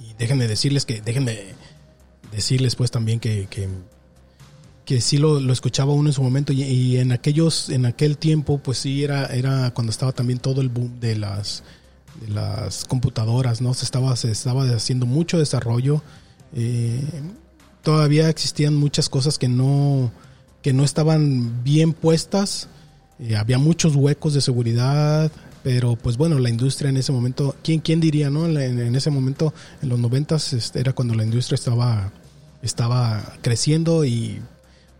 y 0.00 0.14
déjenme 0.18 0.46
decirles 0.48 0.84
que, 0.84 1.00
déjenme 1.00 1.38
decirles 2.32 2.76
pues 2.76 2.90
también 2.90 3.20
que, 3.20 3.46
que, 3.48 3.68
que 4.84 5.00
sí 5.00 5.18
lo, 5.18 5.40
lo, 5.40 5.52
escuchaba 5.52 5.92
uno 5.92 6.08
en 6.08 6.12
su 6.12 6.22
momento 6.22 6.52
y, 6.52 6.98
en 6.98 7.12
aquellos, 7.12 7.70
en 7.70 7.86
aquel 7.86 8.18
tiempo 8.18 8.58
pues 8.58 8.78
sí 8.78 9.02
era, 9.02 9.26
era 9.26 9.70
cuando 9.72 9.90
estaba 9.90 10.12
también 10.12 10.38
todo 10.38 10.60
el 10.60 10.68
boom 10.68 11.00
de 11.00 11.16
las 11.16 11.62
de 12.20 12.28
las 12.28 12.84
computadoras, 12.84 13.60
¿no? 13.60 13.72
Se 13.74 13.84
estaba, 13.84 14.14
se 14.16 14.30
estaba 14.30 14.64
haciendo 14.64 15.06
mucho 15.06 15.38
desarrollo. 15.38 16.02
Eh, 16.54 17.02
todavía 17.82 18.28
existían 18.28 18.74
muchas 18.74 19.08
cosas 19.08 19.38
que 19.38 19.48
no, 19.48 20.10
que 20.62 20.72
no 20.72 20.84
estaban 20.84 21.62
bien 21.64 21.92
puestas. 21.92 22.68
Eh, 23.18 23.36
había 23.36 23.58
muchos 23.58 23.96
huecos 23.96 24.34
de 24.34 24.40
seguridad, 24.40 25.30
pero 25.62 25.96
pues 25.96 26.16
bueno, 26.16 26.38
la 26.38 26.48
industria 26.48 26.90
en 26.90 26.96
ese 26.96 27.12
momento, 27.12 27.54
¿quién, 27.62 27.80
quién 27.80 28.00
diría, 28.00 28.30
no? 28.30 28.46
En, 28.46 28.94
ese 28.96 29.10
momento, 29.10 29.52
en 29.82 29.88
los 29.88 29.98
noventas, 29.98 30.52
este, 30.52 30.80
era 30.80 30.92
cuando 30.92 31.14
la 31.14 31.24
industria 31.24 31.54
estaba, 31.54 32.12
estaba 32.62 33.34
creciendo 33.42 34.04
y 34.04 34.40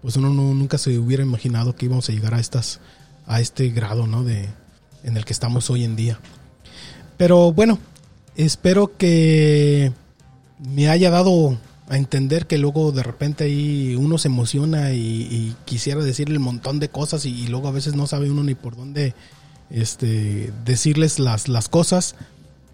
pues 0.03 0.16
uno 0.16 0.31
nunca 0.31 0.79
se 0.79 0.99
hubiera 0.99 1.23
imaginado 1.23 1.77
que 1.77 1.87
íbamos 1.87 2.09
a 2.09 2.12
llegar 2.12 2.35
a 2.35 2.40
estas, 2.40 2.81
a 3.27 3.40
este 3.40 3.68
grado, 3.70 4.07
¿no? 4.07 4.25
De, 4.25 4.49
en 5.05 5.16
el 5.16 5.25
que 5.25 5.33
estamos 5.33 5.70
hoy 5.70 5.85
en 5.85 5.96
día. 5.96 6.18
Pero 7.16 7.53
bueno, 7.53 7.79
espero 8.37 8.96
que 8.96 9.92
me 10.59 10.88
haya 10.88 11.11
dado 11.11 11.59
a 11.90 11.96
entender 11.96 12.46
que 12.46 12.57
luego 12.57 12.92
de 12.92 13.03
repente 13.03 13.44
ahí 13.44 13.96
uno 13.96 14.16
se 14.16 14.29
emociona 14.29 14.92
y, 14.92 15.57
quisiera 15.64 16.00
decirle 16.03 16.38
un 16.38 16.44
montón 16.44 16.79
de 16.79 16.88
cosas 16.88 17.26
y, 17.26 17.48
luego 17.48 17.66
a 17.66 17.72
veces 17.72 17.96
no 17.96 18.07
sabe 18.07 18.31
uno 18.31 18.44
ni 18.44 18.55
por 18.55 18.76
dónde 18.76 19.12
este, 19.70 20.53
decirles 20.64 21.18
las, 21.18 21.48
las 21.48 21.68
cosas. 21.68 22.14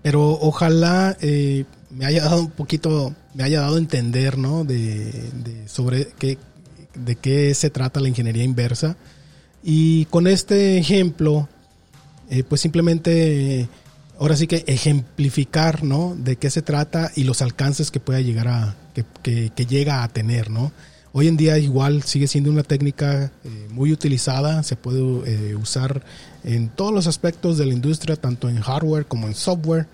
Pero 0.03 0.39
ojalá 0.41 1.17
eh, 1.23 1.65
me 1.91 2.05
haya 2.05 2.25
dado 2.25 2.41
un 2.41 2.51
poquito, 2.51 3.15
me 3.33 3.43
haya 3.43 3.63
dado 3.63 3.77
a 3.77 3.79
entender, 3.79 4.37
¿no? 4.37 4.65
De, 4.65 5.65
sobre 5.67 6.09
qué, 6.19 6.39
de 6.95 7.17
qué 7.17 7.55
se 7.55 7.71
trata 7.71 8.01
la 8.01 8.09
ingeniería 8.09 8.45
inversa. 8.45 8.99
Y 9.65 10.05
con 10.07 10.27
este 10.27 10.77
ejemplo, 10.77 11.49
eh, 12.29 12.45
pues 12.45 12.61
simplemente 12.61 13.67
ahora 14.19 14.37
sí 14.37 14.47
que 14.47 14.63
ejemplificar, 14.67 15.85
¿no? 15.85 16.15
De 16.15 16.37
qué 16.37 16.51
se 16.51 16.61
trata 16.61 17.11
y 17.17 17.25
los 17.25 17.41
alcances 17.41 17.91
que 17.91 17.99
pueda 17.99 18.21
llegar 18.21 18.49
a, 18.49 18.77
que, 19.23 19.51
que, 19.51 19.67
llega 19.67 20.03
a 20.03 20.09
tener, 20.09 20.51
¿no? 20.51 20.73
Hoy 21.13 21.29
en 21.29 21.37
día 21.37 21.59
igual 21.59 22.03
sigue 22.03 22.27
siendo 22.27 22.51
una 22.51 22.63
técnica 22.63 23.33
eh, 23.45 23.69
muy 23.71 23.93
utilizada, 23.93 24.63
se 24.63 24.77
puede 24.77 25.01
eh, 25.01 25.55
usar 25.55 26.05
en 26.45 26.69
todos 26.69 26.93
los 26.93 27.07
aspectos 27.07 27.59
de 27.59 27.67
la 27.67 27.73
industria, 27.73 28.17
tanto 28.17 28.49
en 28.49 28.61
hardware 28.61 29.07
como 29.07 29.27
en 29.27 29.35
software. 29.35 29.87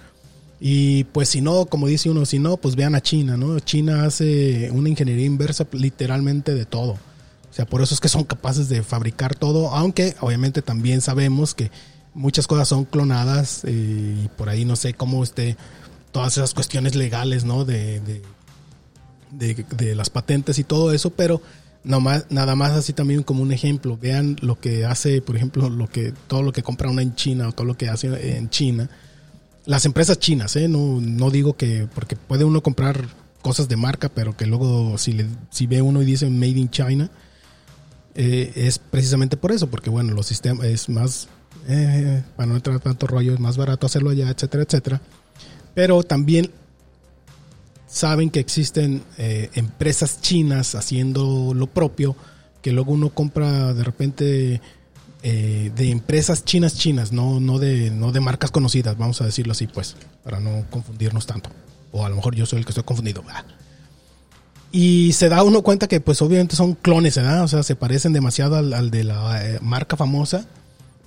Y 0.61 1.05
pues 1.05 1.29
si 1.29 1.41
no, 1.41 1.67
como 1.67 1.87
dice 1.87 2.11
uno, 2.11 2.25
si 2.27 2.39
no, 2.39 2.57
pues 2.57 2.77
vean 2.77 2.95
a 2.95 3.01
China, 3.01 3.37
¿no? 3.37 3.59
China 3.61 4.05
hace 4.05 4.71
una 4.73 4.89
ingeniería 4.89 5.27
inversa 5.27 5.67
literalmente 5.73 6.55
de 6.55 6.67
todo. 6.67 6.93
O 6.93 7.55
sea, 7.55 7.67
por 7.67 7.83
eso 7.83 7.95
es 7.95 8.01
que 8.01 8.09
son 8.09 8.25
capaces 8.25 8.69
de 8.69 8.83
fabricar 8.83 9.35
todo, 9.35 9.71
aunque 9.75 10.15
obviamente 10.21 10.63
también 10.63 11.01
sabemos 11.01 11.55
que 11.55 11.71
muchas 12.15 12.47
cosas 12.47 12.69
son 12.69 12.85
clonadas 12.85 13.63
eh, 13.65 14.23
y 14.25 14.29
por 14.37 14.49
ahí 14.49 14.65
no 14.65 14.77
sé 14.77 14.95
cómo 14.95 15.23
esté 15.23 15.57
todas 16.13 16.37
esas 16.37 16.55
cuestiones 16.55 16.95
legales, 16.95 17.45
¿no? 17.45 17.65
De, 17.65 18.01
de, 18.01 18.23
las 19.95 20.11
patentes 20.11 20.59
y 20.59 20.65
todo 20.65 20.93
eso, 20.93 21.11
pero 21.11 21.41
nada 21.85 22.55
más 22.55 22.73
así 22.73 22.93
también 22.93 23.23
como 23.23 23.43
un 23.43 23.53
ejemplo. 23.53 23.99
Vean 24.01 24.37
lo 24.41 24.59
que 24.59 24.85
hace, 24.85 25.21
por 25.21 25.37
ejemplo, 25.37 25.69
lo 25.69 25.89
que 25.89 26.13
todo 26.27 26.43
lo 26.43 26.53
que 26.53 26.63
compra 26.63 26.91
uno 26.91 27.01
en 27.01 27.15
China 27.15 27.49
o 27.49 27.53
todo 27.53 27.67
lo 27.67 27.77
que 27.77 27.89
hace 27.89 28.37
en 28.37 28.51
China. 28.51 28.89
Las 29.65 29.85
empresas 29.85 30.19
chinas, 30.19 30.57
¿eh? 30.57 30.69
No, 30.69 31.01
no 31.01 31.31
digo 31.31 31.57
que, 31.57 31.89
porque 31.95 32.17
puede 32.17 32.45
uno 32.45 32.63
comprar 32.63 33.09
cosas 33.43 33.69
de 33.69 33.77
marca, 33.77 34.09
pero 34.09 34.37
que 34.37 34.47
luego 34.47 34.99
si, 34.99 35.25
si 35.51 35.67
ve 35.67 35.83
uno 35.83 36.03
y 36.03 36.05
dice 36.05 36.29
Made 36.29 36.49
in 36.59 36.71
China, 36.71 37.11
eh, 38.15 38.53
es 38.55 38.79
precisamente 38.79 39.37
por 39.37 39.53
eso, 39.53 39.69
porque 39.69 39.91
bueno, 39.91 40.15
los 40.15 40.27
sistemas 40.27 40.67
es 40.67 40.89
más 40.89 41.29
eh, 41.69 42.23
para 42.37 42.47
no 42.49 42.57
entrar 42.57 42.81
tanto 42.81 43.07
rollo, 43.07 43.35
es 43.35 43.41
más 43.41 43.57
barato 43.57 43.87
hacerlo 43.87 44.11
allá, 44.11 44.29
etcétera, 44.31 44.65
etcétera. 44.65 45.01
Pero 45.75 46.03
también 46.03 46.51
saben 47.93 48.31
que 48.31 48.41
existen 48.41 49.03
eh, 49.19 49.51
empresas 49.55 50.21
chinas 50.21 50.75
haciendo 50.75 51.53
lo 51.55 51.67
propio, 51.67 52.17
que 52.63 52.73
luego 52.73 52.93
uno 52.93 53.11
compra 53.11 53.75
de 53.75 53.85
repente 53.85 54.61
eh, 55.23 55.71
de 55.75 55.91
empresas 55.91 56.45
chinas 56.45 56.75
chinas, 56.75 57.13
no, 57.13 57.41
no, 57.41 57.59
de, 57.59 57.91
no 57.91 58.13
de 58.13 58.21
marcas 58.21 58.51
conocidas, 58.51 58.97
vamos 58.97 59.21
a 59.21 59.27
decirlo 59.27 59.53
así, 59.53 59.67
pues, 59.67 59.97
para 60.25 60.41
no 60.41 60.65
confundirnos 60.71 61.27
tanto. 61.27 61.51
O 61.93 62.05
a 62.05 62.09
lo 62.09 62.17
mejor 62.17 62.35
yo 62.35 62.47
soy 62.47 62.61
el 62.61 62.65
que 62.65 62.71
estoy 62.71 62.85
confundido. 62.85 63.23
Y 64.73 65.13
se 65.13 65.29
da 65.29 65.43
uno 65.43 65.63
cuenta 65.63 65.87
que 65.87 66.01
pues 66.01 66.23
obviamente 66.23 66.57
son 66.57 66.73
clones. 66.75 67.19
O 67.19 67.49
sea, 67.49 67.63
se 67.63 67.77
parecen 67.77 68.15
demasiado 68.15 68.57
al, 68.57 68.73
al 68.73 68.91
de 68.91 69.05
la 69.05 69.59
marca 69.61 69.99
famosa 69.99 70.47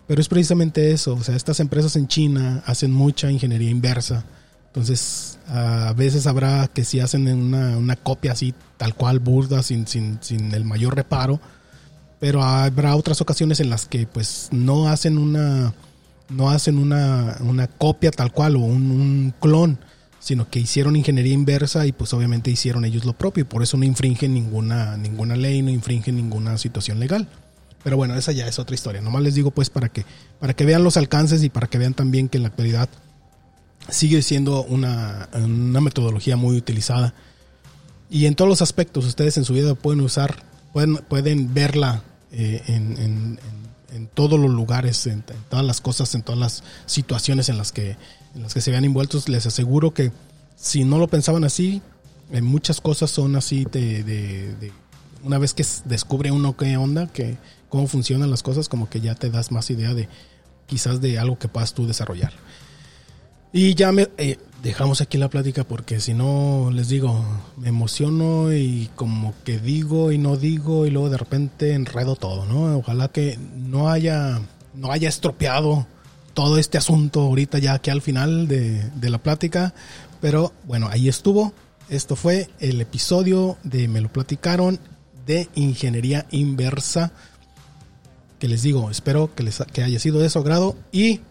pero 0.08 0.22
es 0.22 0.28
precisamente 0.28 0.92
eso, 0.92 1.16
o 1.16 1.24
sea, 1.24 1.36
estas 1.36 1.60
empresas 1.60 1.96
en 1.96 2.08
China 2.08 2.64
hacen 2.66 2.92
mucha 2.92 3.32
ingeniería 3.32 3.70
inversa. 3.70 4.24
Entonces, 4.76 5.40
a 5.48 5.94
veces 5.94 6.28
habrá 6.28 6.68
que 6.68 6.84
si 6.84 7.00
hacen 7.00 7.30
una, 7.30 7.78
una 7.78 7.96
copia 7.96 8.34
así, 8.34 8.54
tal 8.76 8.94
cual, 8.94 9.20
burda, 9.20 9.64
sin, 9.64 9.88
sin, 9.88 10.18
sin, 10.20 10.54
el 10.54 10.66
mayor 10.66 10.98
reparo. 10.98 11.40
Pero 12.20 12.44
habrá 12.44 12.94
otras 12.98 13.22
ocasiones 13.22 13.62
en 13.62 13.70
las 13.70 13.86
que 13.86 14.06
pues 14.06 14.50
no 14.52 14.90
hacen 14.90 15.18
una, 15.18 15.74
no 16.28 16.50
hacen 16.50 16.78
una, 16.78 17.38
una 17.40 17.68
copia 17.68 18.12
tal 18.12 18.34
cual 18.34 18.58
o 18.58 18.60
un, 18.60 19.34
clon, 19.40 19.80
sino 20.20 20.50
que 20.50 20.60
hicieron 20.60 20.98
ingeniería 20.98 21.34
inversa 21.34 21.86
y 21.86 21.94
pues 21.94 22.14
obviamente 22.14 22.52
hicieron 22.52 22.84
ellos 22.84 23.06
lo 23.06 23.14
propio 23.14 23.44
y 23.44 23.46
por 23.46 23.64
eso 23.64 23.78
no 23.78 23.86
infringen 23.86 24.34
ninguna, 24.34 24.98
ninguna 24.98 25.38
ley, 25.38 25.62
no 25.62 25.70
infringen 25.72 26.18
ninguna 26.18 26.58
situación 26.58 27.00
legal. 27.00 27.30
Pero 27.82 27.96
bueno, 27.96 28.18
esa 28.18 28.34
ya 28.34 28.46
es 28.46 28.60
otra 28.60 28.76
historia. 28.76 29.00
Nomás 29.00 29.24
les 29.24 29.36
digo 29.36 29.52
pues 29.52 29.70
para 29.70 29.88
que, 29.88 30.06
para 30.42 30.54
que 30.54 30.66
vean 30.66 30.84
los 30.84 30.98
alcances 30.98 31.46
y 31.46 31.50
para 31.50 31.68
que 31.68 31.78
vean 31.78 31.94
también 31.94 32.28
que 32.28 32.40
en 32.40 32.44
la 32.44 32.50
actualidad 32.50 32.90
sigue 33.90 34.22
siendo 34.22 34.64
una, 34.64 35.30
metodología 35.82 36.38
muy 36.38 36.58
utilizada. 36.58 37.14
Y 38.10 38.26
en 38.26 38.36
todos 38.36 38.50
los 38.50 38.62
aspectos 38.62 39.06
ustedes 39.06 39.38
en 39.38 39.46
su 39.46 39.54
vida 39.54 39.76
pueden 39.76 40.02
usar, 40.02 40.44
pueden, 40.74 40.98
pueden 40.98 41.54
verla 41.54 42.04
eh, 42.32 42.62
en, 42.68 43.40
todos 44.14 44.40
los 44.40 44.52
lugares, 44.52 45.08
en, 45.08 45.24
todas 45.50 45.66
las 45.66 45.82
cosas, 45.82 46.14
en 46.16 46.22
todas 46.22 46.40
las 46.40 46.64
situaciones 46.86 47.50
en 47.50 47.58
las 47.58 47.72
que, 47.72 47.98
en 48.36 48.44
las 48.44 48.54
que 48.54 48.62
se 48.62 48.72
vean 48.72 48.86
envueltos. 48.86 49.30
Les 49.30 49.46
aseguro 49.46 49.94
que 49.94 50.12
si 50.56 50.84
no 50.84 50.98
lo 51.00 51.08
pensaban 51.08 51.44
así, 51.44 51.82
en 52.32 52.46
muchas 52.46 52.82
cosas 52.82 53.12
son 53.12 53.36
así 53.36 53.66
de, 53.66 54.04
de 54.04 54.72
una 55.24 55.38
vez 55.38 55.54
que 55.54 55.66
descubre 55.86 56.32
uno 56.32 56.56
qué 56.56 56.78
onda, 56.78 57.08
que 57.08 57.38
cómo 57.70 57.88
funcionan 57.88 58.30
las 58.30 58.44
cosas, 58.44 58.70
como 58.70 58.90
que 58.90 59.02
ya 59.02 59.16
te 59.16 59.30
das 59.30 59.52
más 59.52 59.70
idea 59.70 59.94
de 59.94 60.08
quizás 60.68 61.02
de 61.02 61.20
algo 61.20 61.38
que 61.38 61.48
puedas 61.48 61.74
tú 61.74 61.88
desarrollar. 61.88 62.34
Y 63.58 63.74
ya 63.74 63.94
me 63.94 64.10
eh, 64.18 64.38
dejamos 64.64 65.00
aquí 65.00 65.18
la 65.18 65.30
plática 65.30 65.64
porque 65.64 66.02
si 66.02 66.14
no, 66.14 66.72
les 66.74 66.90
digo, 66.90 67.24
me 67.56 67.70
emociono 67.70 68.52
y 68.52 68.90
como 68.98 69.34
que 69.46 69.60
digo 69.60 70.12
y 70.12 70.18
no 70.18 70.36
digo 70.36 70.86
y 70.86 70.90
luego 70.90 71.10
de 71.10 71.16
repente 71.16 71.72
enredo 71.72 72.18
todo, 72.18 72.46
¿no? 72.46 72.78
Ojalá 72.78 73.08
que 73.08 73.40
no 73.56 73.90
haya, 73.90 74.42
no 74.74 74.92
haya 74.92 75.08
estropeado 75.08 75.88
todo 76.34 76.58
este 76.58 76.78
asunto 76.78 77.22
ahorita 77.22 77.60
ya 77.60 77.76
aquí 77.76 77.92
al 77.92 78.02
final 78.02 78.50
de, 78.50 78.90
de 78.90 79.10
la 79.10 79.20
plática. 79.20 79.74
Pero 80.20 80.52
bueno, 80.66 80.90
ahí 80.92 81.08
estuvo. 81.08 81.54
Esto 81.88 82.18
fue 82.18 82.50
el 82.60 82.82
episodio 82.82 83.58
de 83.64 83.88
Me 83.88 84.02
lo 84.02 84.12
platicaron 84.12 84.82
de 85.26 85.48
ingeniería 85.56 86.26
inversa 86.30 87.14
que 88.38 88.50
les 88.50 88.64
digo, 88.64 88.92
espero 88.92 89.34
que, 89.34 89.44
les, 89.44 89.64
que 89.72 89.82
haya 89.82 90.00
sido 90.00 90.20
de 90.20 90.30
su 90.30 90.40
agrado 90.40 90.76
y 90.92 91.22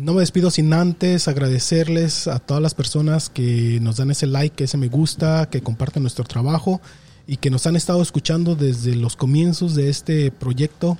no 0.00 0.14
me 0.14 0.20
despido 0.20 0.50
sin 0.50 0.72
antes 0.72 1.28
agradecerles 1.28 2.26
a 2.26 2.38
todas 2.38 2.62
las 2.62 2.74
personas 2.74 3.28
que 3.30 3.78
nos 3.80 3.96
dan 3.96 4.10
ese 4.10 4.26
like, 4.26 4.64
ese 4.64 4.76
me 4.76 4.88
gusta, 4.88 5.48
que 5.50 5.62
comparten 5.62 6.02
nuestro 6.02 6.24
trabajo 6.24 6.80
y 7.26 7.36
que 7.36 7.50
nos 7.50 7.66
han 7.66 7.76
estado 7.76 8.02
escuchando 8.02 8.56
desde 8.56 8.94
los 8.96 9.16
comienzos 9.16 9.74
de 9.74 9.88
este 9.88 10.30
proyecto 10.30 10.98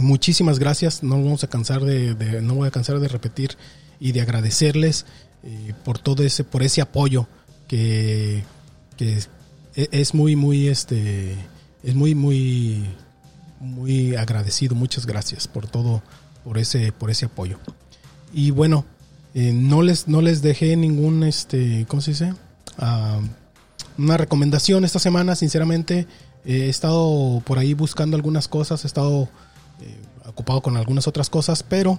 muchísimas 0.00 0.58
gracias. 0.58 1.02
No 1.02 1.16
vamos 1.22 1.44
a 1.44 1.48
cansar 1.48 1.84
de, 1.84 2.40
no 2.42 2.54
voy 2.56 2.68
a 2.68 2.70
cansar 2.70 3.00
de 3.00 3.08
repetir 3.08 3.56
y 4.00 4.12
de 4.12 4.20
agradecerles 4.20 5.06
eh, 5.42 5.74
por 5.84 5.98
todo 5.98 6.22
ese, 6.22 6.44
por 6.44 6.62
ese 6.62 6.80
apoyo 6.80 7.26
que, 7.68 8.44
es, 8.98 9.28
es 9.74 10.14
muy, 10.14 10.36
muy, 10.36 10.68
este, 10.68 11.34
es 11.82 11.94
muy, 11.94 12.14
muy, 12.14 12.84
muy 13.60 14.16
agradecido. 14.16 14.74
Muchas 14.74 15.06
gracias 15.06 15.48
por 15.48 15.66
todo, 15.66 16.02
por 16.44 16.58
ese, 16.58 16.92
por 16.92 17.10
ese 17.10 17.26
apoyo. 17.26 17.58
Y 18.36 18.50
bueno, 18.50 18.84
eh, 19.34 19.54
no 19.54 19.80
les, 19.80 20.08
no 20.08 20.20
les 20.20 20.42
dejé 20.42 20.76
ningún, 20.76 21.22
este, 21.22 21.86
¿cómo 21.88 22.02
se 22.02 22.10
dice? 22.10 22.34
Ah, 22.76 23.18
una 23.96 24.18
recomendación 24.18 24.84
esta 24.84 24.98
semana, 24.98 25.34
sinceramente. 25.36 26.06
He 26.44 26.68
estado 26.68 27.40
por 27.46 27.58
ahí 27.58 27.72
buscando 27.72 28.14
algunas 28.14 28.46
cosas, 28.46 28.84
he 28.84 28.86
estado 28.88 29.30
eh, 29.80 29.96
ocupado 30.26 30.60
con 30.60 30.76
algunas 30.76 31.08
otras 31.08 31.30
cosas, 31.30 31.62
pero 31.62 31.98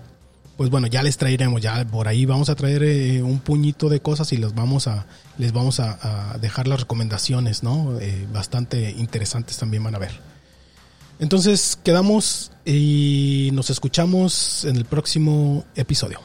pues 0.57 0.69
bueno, 0.69 0.85
ya 0.85 1.01
les 1.01 1.17
traeremos, 1.17 1.59
ya 1.59 1.83
por 1.87 2.07
ahí 2.07 2.27
vamos 2.27 2.49
a 2.49 2.55
traer 2.55 2.83
eh, 2.83 3.23
un 3.23 3.39
puñito 3.39 3.89
de 3.89 3.99
cosas 3.99 4.31
y 4.31 4.37
les 4.37 4.53
vamos 4.53 4.87
a, 4.87 5.07
les 5.39 5.53
vamos 5.53 5.79
a, 5.79 6.33
a 6.33 6.37
dejar 6.37 6.67
las 6.67 6.81
recomendaciones, 6.81 7.63
¿no? 7.63 7.99
Eh, 7.99 8.27
bastante 8.31 8.91
interesantes 8.91 9.57
también 9.57 9.83
van 9.83 9.95
a 9.95 9.99
ver. 9.99 10.36
Entonces 11.19 11.77
quedamos 11.83 12.51
y 12.65 13.49
nos 13.53 13.69
escuchamos 13.69 14.65
en 14.65 14.75
el 14.75 14.85
próximo 14.85 15.65
episodio. 15.75 16.19